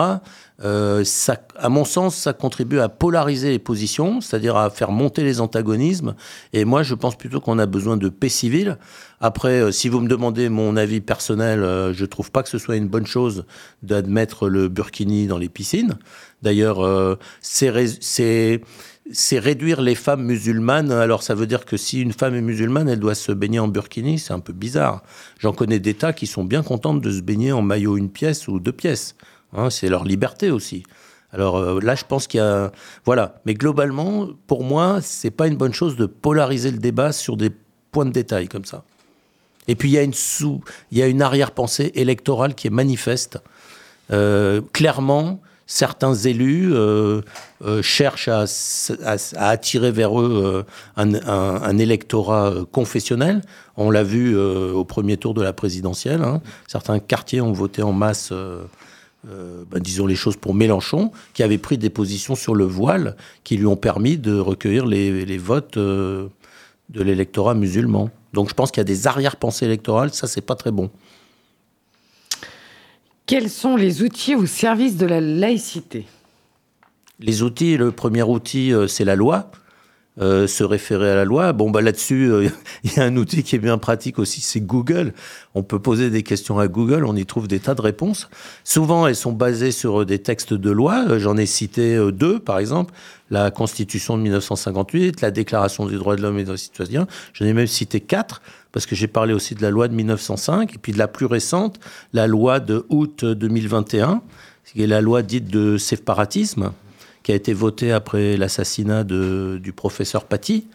[1.06, 5.40] ça, à mon sens, ça contribue à polariser les positions, c'est-à-dire à faire monter les
[5.40, 6.16] antagonismes.
[6.52, 8.78] Et moi, je pense plutôt qu'on a besoin de paix civile.
[9.22, 11.62] Après, si vous me demandez mon avis personnel,
[11.94, 13.46] je trouve pas que ce soit une bonne chose
[13.84, 15.98] d'admettre le burkini dans les piscines.
[16.42, 18.62] D'ailleurs, c'est
[19.12, 20.92] c'est réduire les femmes musulmanes.
[20.92, 23.68] Alors ça veut dire que si une femme est musulmane, elle doit se baigner en
[23.68, 25.04] burkini, c'est un peu bizarre.
[25.40, 28.48] J'en connais des tas qui sont bien contentes de se baigner en maillot une pièce
[28.48, 29.16] ou deux pièces.
[29.54, 30.84] Hein, c'est leur liberté aussi.
[31.32, 32.72] Alors euh, là, je pense qu'il y a,
[33.06, 33.42] voilà.
[33.46, 37.52] Mais globalement, pour moi, c'est pas une bonne chose de polariser le débat sur des
[37.92, 38.84] points de détail comme ça.
[39.68, 42.72] Et puis il y a une sous, il y a une arrière-pensée électorale qui est
[42.72, 43.40] manifeste.
[44.12, 45.40] euh, clairement,
[45.72, 47.22] certains élus euh,
[47.64, 48.46] euh, cherchent à,
[49.38, 50.66] attirer vers eux
[50.98, 53.42] un, un, électorat confessionnel.
[53.78, 56.24] On l'a vu au premier tour de la présidentielle.
[56.24, 56.42] Hein.
[56.68, 58.34] Certains quartiers ont voté en masse.
[59.28, 63.18] Euh, ben, disons les choses pour Mélenchon, qui avait pris des positions sur le voile
[63.44, 66.30] qui lui ont permis de recueillir les, votes euh,
[66.88, 68.10] de l'électorat musulman.
[68.32, 70.90] Donc je pense qu'il y a des arrière-pensées électorales, ça c'est pas très bon.
[73.30, 76.08] Quels sont les outils au service de la laïcité?
[77.20, 79.52] Les outils, le premier outil, euh, c'est la loi.
[80.18, 81.54] Euh, se référer à la loi.
[81.54, 82.50] Bon, bah là-dessus, euh,
[82.84, 85.14] il y a un outil qui est bien pratique aussi, c'est Google.
[85.56, 88.28] On peut poser des questions à Google, on y trouve des tas de réponses.
[88.66, 91.06] Souvent, elles sont basées sur des textes de loi.
[91.08, 92.94] Euh, j'en ai cité deux, par exemple,
[93.30, 97.08] la Constitution de 1958, la Déclaration des droits de l'homme et des citoyens.
[97.32, 98.42] J'en ai même cité quatre
[98.74, 101.28] parce que j'ai parlé aussi de la loi de 1905 et puis de la plus
[101.28, 101.80] récente,
[102.12, 104.22] la loi de août 2021,
[104.66, 106.74] qui est la loi dite de séparatisme
[107.24, 110.68] qui a été voté après l'assassinat du professeur Paty.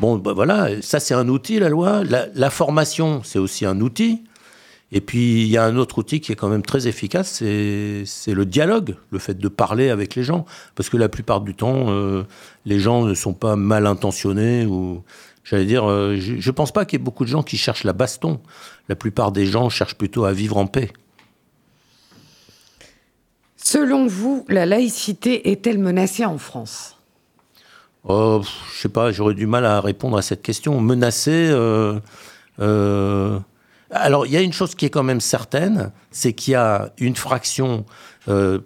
[0.00, 2.02] Bon, ben voilà, ça c'est un outil, la loi.
[2.04, 4.22] La, formation, c'est aussi un outil.
[4.92, 8.34] Et puis, il y a un autre outil qui est quand même très efficace, c'est
[8.34, 10.46] le dialogue, le fait de parler avec les gens.
[10.74, 12.24] Parce que la plupart du temps, euh,
[12.64, 15.02] les gens ne sont pas mal intentionnés ou...
[15.46, 17.84] J'allais dire, euh, je ne pense pas qu'il y ait beaucoup de gens qui cherchent
[17.84, 18.40] la baston.
[18.88, 20.90] La plupart des gens cherchent plutôt à vivre en paix.
[23.64, 26.98] Selon vous, la laïcité est-elle menacée en France?
[28.06, 30.78] Oh, Je sais pas, j'aurais du mal à répondre à cette question.
[30.82, 31.98] Menacée euh,
[32.60, 33.38] euh...
[33.90, 36.92] Alors, il y a une chose qui est quand même certaine, c'est qu'il y a
[36.98, 37.86] une fraction
[38.28, 38.58] euh,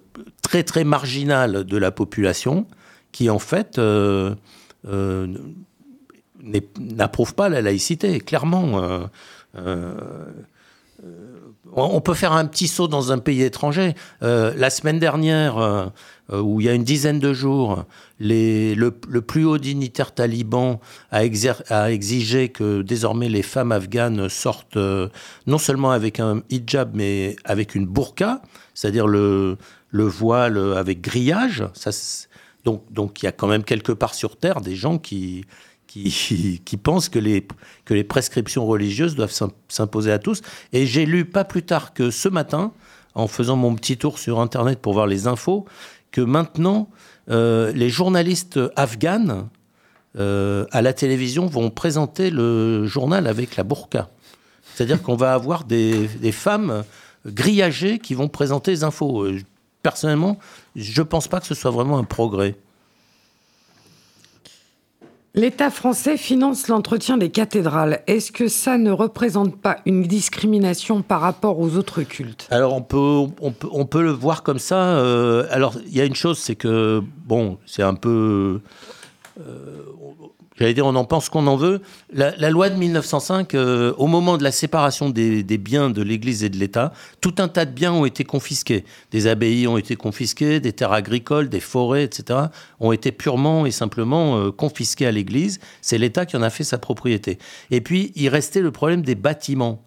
[0.42, 2.66] très très marginale de la population
[3.12, 4.34] qui, en fait, euh,
[4.88, 5.28] euh
[6.76, 8.80] n'approuve pas la laïcité, clairement.
[9.56, 9.94] Euh,
[11.74, 13.94] on peut faire un petit saut dans un pays étranger.
[14.22, 15.86] Euh, la semaine dernière, euh,
[16.32, 17.84] euh, où il y a une dizaine de jours,
[18.20, 21.24] le, plus haut dignitaire taliban a,
[21.90, 24.78] exigé que désormais les femmes afghanes sortent
[25.46, 28.42] non seulement avec un hijab, mais avec une burqa,
[28.74, 29.56] c'est-à-dire le,
[29.90, 31.64] le, voile avec grillage.
[32.64, 35.44] Donc il y a quand même quelque part sur Terre des gens qui,
[36.64, 37.46] qui, pensent que les,
[37.84, 39.34] que les prescriptions religieuses doivent
[39.68, 40.42] s'imposer à tous.
[40.72, 42.72] Et j'ai lu pas plus tard que ce matin,
[43.14, 45.64] en faisant mon petit tour sur Internet pour voir les infos,
[46.12, 46.88] que maintenant,
[47.30, 49.48] euh, les journalistes afghanes
[50.18, 54.08] euh, à la télévision vont présenter le journal avec la burqa.
[54.74, 56.84] C'est-à-dire qu'on va avoir des, des, femmes
[57.26, 59.24] grillagées qui vont présenter les infos.
[59.24, 59.40] Euh,
[59.82, 60.38] personnellement,
[60.76, 62.56] je ne pense pas que ce soit vraiment un progrès.
[65.34, 68.00] L'État français finance l'entretien des cathédrales.
[68.06, 72.48] Est-ce que ça ne représente pas une discrimination par rapport aux autres cultes?
[72.50, 74.96] Alors on peut, on peut, on peut le voir comme ça.
[74.96, 78.60] Euh, alors il y a une chose, c'est que bon, c'est un peu,
[79.38, 79.82] euh,
[80.58, 81.80] j'allais dire, on en pense qu'on en veut.
[82.12, 86.48] La, loi de 1905, euh, au moment de la séparation des, biens de l'Église et
[86.48, 88.84] de l'État, tout un tas de biens ont été confisqués.
[89.10, 92.38] Des abbayes ont été confisquées, des terres agricoles, des forêts, etc.,
[92.80, 95.60] ont été purement et simplement euh, confisqués à l'Église.
[95.82, 97.38] C'est l'État qui en a fait sa propriété.
[97.70, 99.82] Et puis, il restait le problème des bâtiments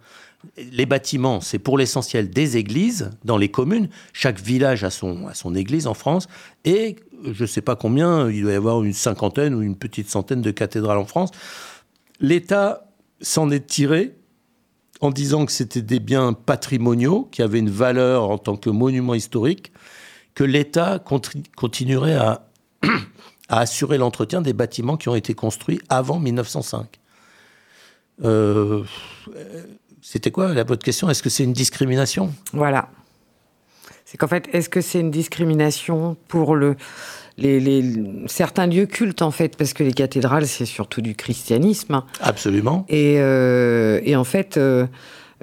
[0.58, 3.90] les bâtiments, c'est pour l'essentiel des églises dans les communes.
[4.14, 6.28] Chaque village a son, église en France.
[6.66, 6.96] Et
[7.32, 10.42] je ne sais pas combien, il doit y avoir une cinquantaine ou une petite centaine
[10.42, 11.32] de cathédrales en France.
[12.20, 12.88] L'État
[13.22, 14.16] s'en est tiré
[15.00, 19.16] en disant que c'était des biens patrimoniaux qui avaient une valeur en tant que monument
[19.16, 19.72] historique,
[20.36, 21.00] que l'État
[21.56, 22.44] continuerait à,
[23.50, 26.88] assurer l'entretien des bâtiments qui ont été construits avant 1905.
[28.24, 28.84] Euh,
[30.02, 31.10] c'était quoi la votre question?
[31.10, 32.34] Est-ce que c'est une discrimination?
[32.54, 32.90] Voilà.
[34.04, 36.76] C'est qu'en fait, est-ce que c'est une discrimination pour le,
[37.38, 37.84] les,
[38.26, 39.56] certains lieux cultes, en fait?
[39.56, 42.02] Parce que les cathédrales, c'est surtout du christianisme.
[42.20, 42.86] Absolument.
[42.90, 44.88] Et, euh, et en fait, euh,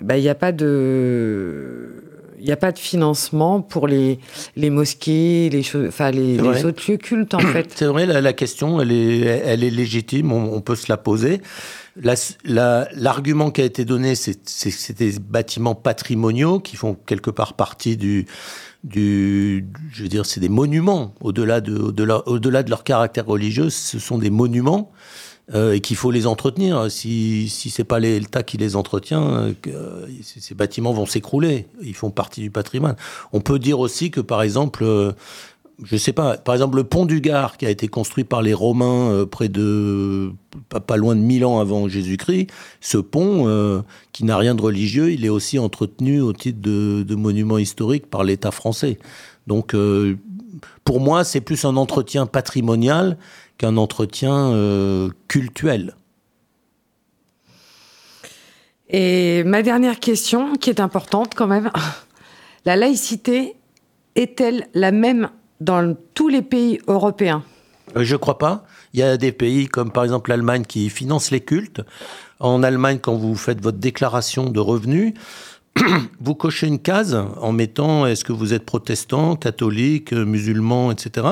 [0.03, 2.05] bah, il n'y a pas de.
[2.41, 4.21] Il n'y a pas de financement pour les,
[4.55, 7.73] les mosquées, les, enfin, les, les autres lieux cultes, en fait.
[7.75, 10.97] C'est vrai, la, la, question, elle est, elle est légitime, on, on peut se la
[10.97, 11.41] poser.
[11.97, 17.97] L'argument la, qui a été donné, c'est des bâtiments patrimoniaux qui font quelque part partie
[17.97, 18.27] du,
[18.95, 19.63] je
[20.03, 21.15] veux dire, c'est des monuments.
[21.21, 24.93] Au-delà de, au -delà, au -delà de leur caractère religieux, ce sont des monuments
[25.55, 26.91] euh, et qu'il faut les entretenir.
[26.91, 31.69] Si, si c'est pas l'État qui les entretient, euh, ces bâtiments vont s'écrouler.
[31.83, 32.97] Ils font partie du patrimoine.
[33.33, 35.13] On peut dire aussi que, par exemple, euh,
[35.85, 38.53] je sais pas, par exemple le pont du Gard qui a été construit par les
[38.53, 40.33] Romains euh, près de
[40.69, 42.49] pas, loin de 1000 ans avant Jésus-Christ,
[42.81, 47.15] ce pont euh, qui n'a rien de religieux, il est aussi entretenu au titre de,
[47.15, 48.99] monument historique par l'État français.
[49.47, 50.17] Donc euh,
[50.83, 53.17] pour moi, c'est plus un entretien patrimonial
[53.57, 54.53] qu'un entretien
[55.27, 55.95] cultuel.
[58.89, 61.71] Et ma dernière question, qui est importante quand même,
[62.65, 63.55] la laïcité
[64.15, 65.29] est-elle la même
[65.61, 67.43] dans tous les pays européens
[67.97, 68.65] euh, Je ne crois pas.
[68.95, 71.83] Il y a des pays comme par exemple l'Allemagne qui financent les cultes.
[72.41, 75.15] En Allemagne, quand vous faites votre déclaration de revenus,
[76.21, 81.27] vous cochez une case en mettant est-ce que vous êtes protestant, catholique, musulman, etc.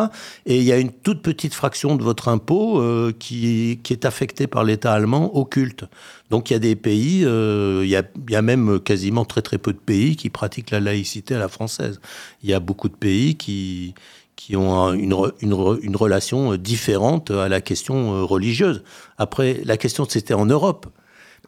[0.47, 4.47] Et il y a une toute petite fraction de votre impôt euh, qui, est affectée
[4.47, 5.85] par l'État allemand au culte.
[6.31, 9.73] Donc il y a des pays, euh, il, y a, même quasiment très très peu
[9.73, 12.01] de pays qui pratiquent la laïcité à la française.
[12.43, 13.95] Il y a beaucoup de pays qui,
[14.37, 18.85] qui ont une, une, une relation différente à la question euh, religieuse.
[19.19, 20.87] Après, la question c'était en Europe.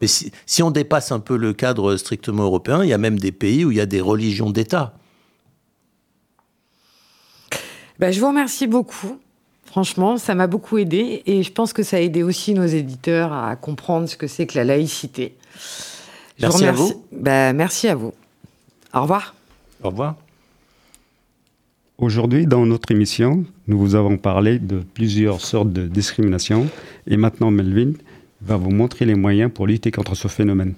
[0.01, 3.31] Mais si, on dépasse un peu le cadre strictement européen, il y a même des
[3.31, 4.93] pays où il y a des religions d'État.
[7.99, 9.19] Ben, je vous remercie beaucoup.
[9.65, 13.33] Franchement, ça m'a beaucoup aidé et je pense que ça a aidé aussi nos éditeurs
[13.33, 15.35] à comprendre ce que c'est que la laïcité.
[16.39, 17.05] merci à vous.
[17.11, 18.13] Ben, merci à vous.
[18.93, 19.35] Au revoir.
[19.83, 20.15] Au revoir.
[22.01, 26.69] Aujourd'hui, dans notre émission, nous vous avons parlé de plusieurs sortes de discrimination.
[27.07, 27.91] Et maintenant, Melvin,
[28.41, 30.75] va vous montrer les moyens pour lutter contre ce phénomène.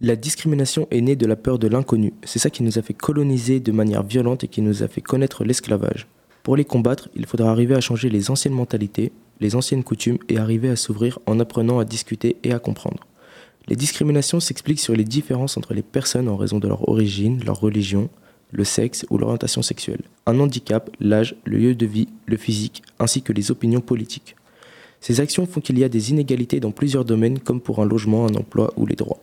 [0.00, 2.12] La discrimination est née de la peur de l'inconnu.
[2.22, 5.00] C'est ça qui nous a fait coloniser de manière violente et qui nous a fait
[5.00, 6.06] connaître l'esclavage.
[6.44, 9.10] Pour les combattre, il faudra arriver à changer les anciennes mentalités,
[9.40, 13.08] les anciennes coutumes et arriver à s'ouvrir en apprenant à discuter et à comprendre.
[13.66, 17.58] Les discriminations s'expliquent sur les différences entre les personnes en raison de leur origine, leur
[17.58, 18.08] religion,
[18.50, 23.22] le sexe ou l'orientation sexuelle, un handicap, l'âge, le lieu de vie, le physique, ainsi
[23.22, 24.36] que les opinions politiques.
[25.00, 28.26] Ces actions font qu'il y a des inégalités dans plusieurs domaines comme pour un logement,
[28.26, 29.20] un emploi ou les droits.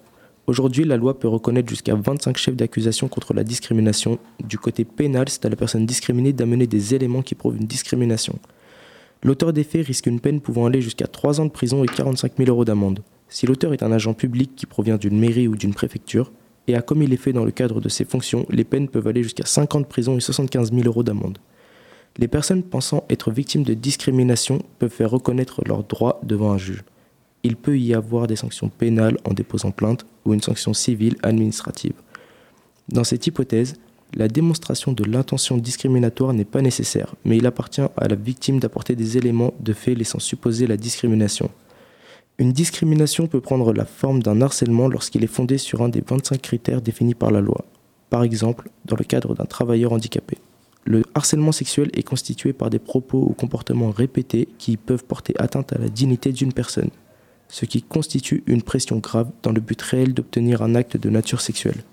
[0.47, 4.19] Aujourd'hui, la loi peut reconnaître jusqu'à 25 chefs d'accusation contre la discrimination.
[4.43, 8.37] Du côté pénal, c'est à la personne discriminée d'amener des éléments qui prouvent une discrimination.
[9.23, 12.33] L'auteur des faits risque une peine pouvant aller jusqu'à 3 ans de prison et 45
[12.37, 12.99] 000 euros d'amende.
[13.27, 16.31] Si l'auteur est un agent public qui provient d'une mairie ou d'une préfecture,
[16.67, 19.23] et a commis les faits dans le cadre de ses fonctions, les peines peuvent aller
[19.23, 21.37] jusqu'à 5 ans de prison et 75 000 euros d'amende.
[22.17, 26.83] Les personnes pensant être victimes de discrimination peuvent faire reconnaître leurs droits devant un juge.
[27.43, 31.93] Il peut y avoir des sanctions pénales en déposant plainte ou une sanction civile administrative.
[32.89, 33.75] Dans cette hypothèse,
[34.13, 38.95] la démonstration de l'intention discriminatoire n'est pas nécessaire, mais il appartient à la victime d'apporter
[38.95, 41.51] des éléments de fait laissant supposer la discrimination.
[42.37, 46.41] Une discrimination peut prendre la forme d'un harcèlement lorsqu'il est fondé sur un des 25
[46.41, 47.63] critères définis par la loi,
[48.09, 50.37] par exemple dans le cadre d'un travailleur handicapé.
[50.83, 55.71] Le harcèlement sexuel est constitué par des propos ou comportements répétés qui peuvent porter atteinte
[55.71, 56.89] à la dignité d'une personne,
[57.47, 61.39] ce qui constitue une pression grave dans le but réel d'obtenir un acte de nature
[61.39, 61.83] sexuelle.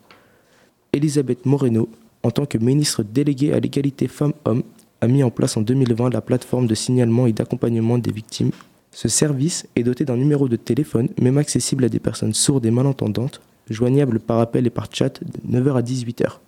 [0.93, 1.88] Elisabeth Moreno,
[2.24, 4.64] en tant que ministre déléguée à l'égalité femmes-hommes,
[5.01, 8.51] a mis en place en 2020 la plateforme de signalement et d'accompagnement des victimes.
[8.93, 12.70] Ce service est doté d'un numéro de téléphone, même accessible à des personnes sourdes et
[12.70, 13.40] malentendantes,
[13.70, 16.38] joignable par appel et par chat de 9h à 18h.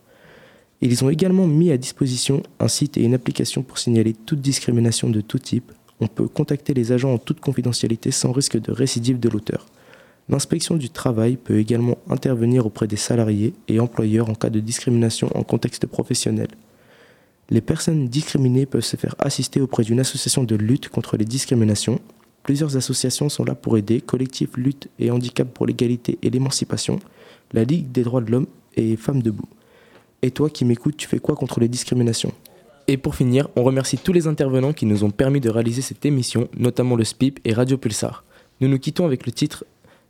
[0.82, 5.08] Ils ont également mis à disposition un site et une application pour signaler toute discrimination
[5.08, 5.72] de tout type.
[6.00, 9.66] On peut contacter les agents en toute confidentialité sans risque de récidive de l'auteur.
[10.28, 15.30] L'inspection du travail peut également intervenir auprès des salariés et employeurs en cas de discrimination
[15.34, 16.48] en contexte professionnel.
[17.50, 22.00] Les personnes discriminées peuvent se faire assister auprès d'une association de lutte contre les discriminations.
[22.44, 27.00] Plusieurs associations sont là pour aider, Collectif Lutte et Handicap pour l'égalité et l'émancipation,
[27.52, 29.48] la Ligue des droits de l'homme et Femmes debout.
[30.20, 32.32] Et toi qui m'écoutes, tu fais quoi contre les discriminations?
[32.86, 36.04] Et pour finir, on remercie tous les intervenants qui nous ont permis de réaliser cette
[36.04, 38.24] émission, notamment le SPIP et Radio Pulsar.
[38.60, 39.64] Nous nous quittons avec le titre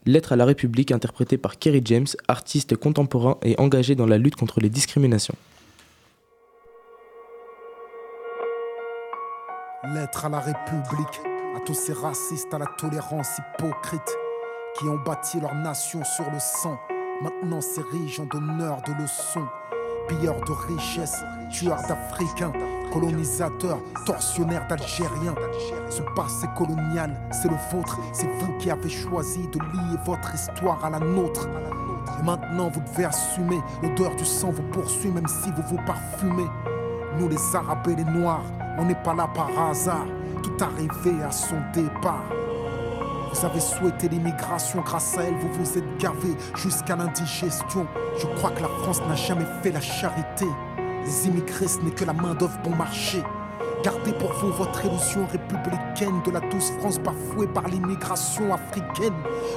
[0.04, 4.34] Lettre à la République interprété par Kerry James, artiste contemporain et engagé dans la lutte
[4.34, 5.36] contre les discriminations.
[9.94, 11.20] Lettre à la République,
[11.56, 14.16] à tous ces racistes à la tolérance hypocrite
[14.78, 16.78] qui ont bâti leur nation sur le sang,
[17.22, 19.46] maintenant s'érigent en donneurs de leçons
[20.08, 22.52] pilleurs de richesses, tueurs d'Africains,
[22.92, 25.34] colonisateurs, tortionnaires d'Algériens.
[25.90, 30.84] Ce passé colonial, c'est le vôtre, c'est vous qui avez choisi de lier votre histoire
[30.84, 31.48] à la nôtre.
[32.20, 36.48] Et maintenant vous devez assumer, l'odeur du sang vous poursuit même si vous vous parfumez.
[37.18, 38.44] Nous les Arabes les Noirs,
[38.78, 40.06] on n'est pas là par hasard,
[40.44, 42.24] tout arrivé à son départ.
[43.32, 47.86] Vous avez souhaité l'immigration, grâce à elle, vous vous êtes gavé jusqu'à l'indigestion.
[48.18, 50.46] Je crois que la France n'a jamais fait la charité.
[51.04, 53.22] Les immigrés, ce n'est que la main-d'œuvre bon marché.
[53.82, 59.14] Gardez pour vous votre illusion républicaine de la douce France bafouée par l'immigration africaine.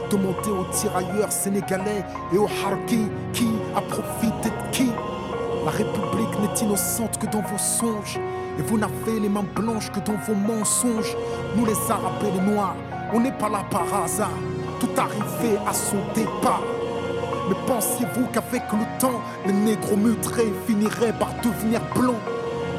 [0.10, 4.92] Demandez aux tirailleurs sénégalais et aux harkis qui a profité de qui.
[5.66, 8.20] La République n'est innocente que dans vos songes.
[8.60, 11.16] Et vous n'avez les mains blanches que dans vos mensonges.
[11.56, 12.76] Nous les Arabes les Noirs,
[13.14, 14.32] on n'est pas là par hasard.
[14.80, 16.62] Tout arrivé à son départ.
[17.50, 22.16] Mais pensiez-vous qu'avec le temps, les négros mutrés finiraient par devenir blancs?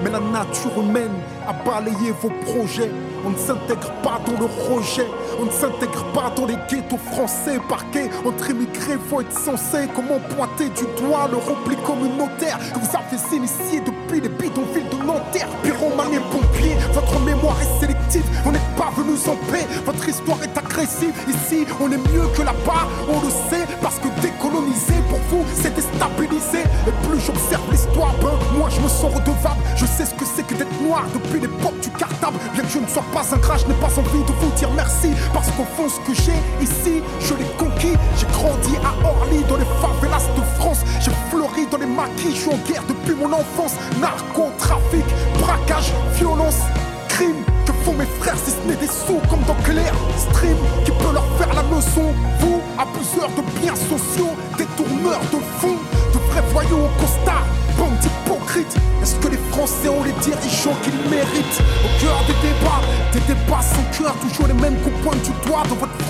[0.02, 1.14] Mais la nature humaine
[1.48, 2.90] a balayé vos projets.
[3.24, 5.06] On ne s'intègre pas dans le rejet,
[5.40, 8.10] on ne s'intègre pas dans les ghettos français parqués.
[8.24, 9.88] Entre immigrés, faut être censé.
[9.94, 15.04] Comment pointer du doigt le repli communautaire que vous avez initié depuis les bidonvilles de
[15.04, 19.66] Nanterre Pyromane et pompier, votre mémoire est sélective, on n'est pas venus en paix.
[19.84, 24.08] Votre histoire est agressive, ici on est mieux que là-bas, on le sait, parce que
[24.38, 26.62] décoloniser pour vous c'est déstabiliser.
[26.86, 29.60] Et plus j'observe l'histoire, ben moi je me sens redevable.
[29.76, 32.38] Je sais ce que c'est que d'être noir depuis l'époque du cartable.
[32.54, 34.70] Bien que je ne sois pas un gras, je n'ai pas envie de vous dire
[34.74, 35.10] merci.
[35.32, 37.96] Parce qu'au fond, ce que j'ai ici, je l'ai conquis.
[38.16, 40.80] J'ai grandi à Orly, dans les favelas de France.
[41.00, 43.74] J'ai fleuri dans les maquis, je suis en guerre depuis mon enfance.
[44.00, 45.04] Narcotrafic,
[45.40, 46.60] braquage, violence,
[47.08, 47.42] crime.
[47.66, 51.12] Que font mes frères si ce n'est des sous comme dans Claire Stream qui peut
[51.12, 55.78] leur faire la leçon Vous, abuseurs de biens sociaux, détourneurs de fonds,
[56.14, 57.44] de vrais voyous au costard,
[57.76, 58.74] bande d'hypocrites.
[59.02, 61.60] Est-ce que les Français ont les dirigeants qu'ils méritent?
[61.84, 65.62] Au cœur des débats, des débats sans cœur Toujours les mêmes qu'on pointe du doigt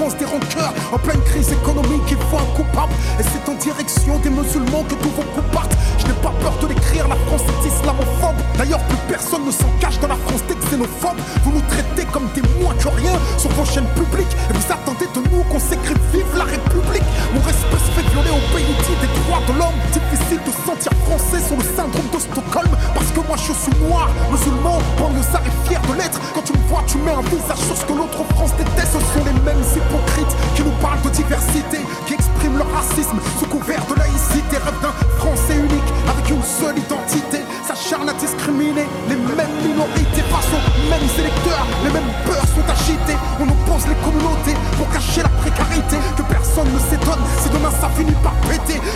[0.06, 2.92] des rancœurs En pleine crise économique, il faut un coupable.
[3.18, 5.58] Et c'est en direction des musulmans que tous vos coups
[5.98, 8.38] Je n'ai pas peur de l'écrire, la France est islamophobe.
[8.56, 11.18] D'ailleurs plus personne ne s'en cache dans la France des xénophobes.
[11.42, 14.34] Vous nous traitez comme des moins que rien sur vos chaînes publiques.
[14.50, 17.08] Et vous attendez de nous qu'on s'écrit vive la République.
[17.34, 18.70] Mon respect se fait violer au pays
[19.02, 19.78] des droits de l'homme.
[19.90, 22.70] Difficile de sentir français sur le syndrome de Stockholm.
[22.94, 26.20] Parce que moi je suis noir, musulman, banlieusard et fier de l'être.
[26.34, 28.94] Quand tu me vois tu mets un visage sur ce que l'autre France déteste.
[28.94, 33.46] Ce sont les mêmes hypocrites qui nous parlent de diversité Qui expriment leur racisme sous
[33.46, 34.56] couvert de laïcité.
[34.58, 37.40] Rêve d'un français unique avec une seule identité.
[37.66, 40.22] S'acharne à discriminer les mêmes minorités.
[40.28, 43.18] Face aux mêmes électeurs Les mêmes peurs sont agitées.
[43.40, 47.22] On oppose les communautés pour cacher la précarité Que personne ne s'étonne.
[47.42, 48.34] Si demain ça finit par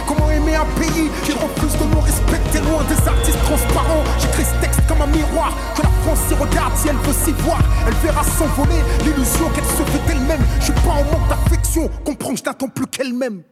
[0.06, 4.04] Comment aimer un pays qui refuse de nous respecter Loin des artistes transparents.
[4.18, 7.32] J'écris ce texte comme un miroir Que la France s'y regarde si elle veut s'y
[7.42, 7.58] voir.
[7.86, 12.32] Elle verra s'envoler l'illusion qu'elle se fait elle-même Je suis pas en manque d'affection Comprends
[12.32, 13.42] que je n'attends plus qu'elle-même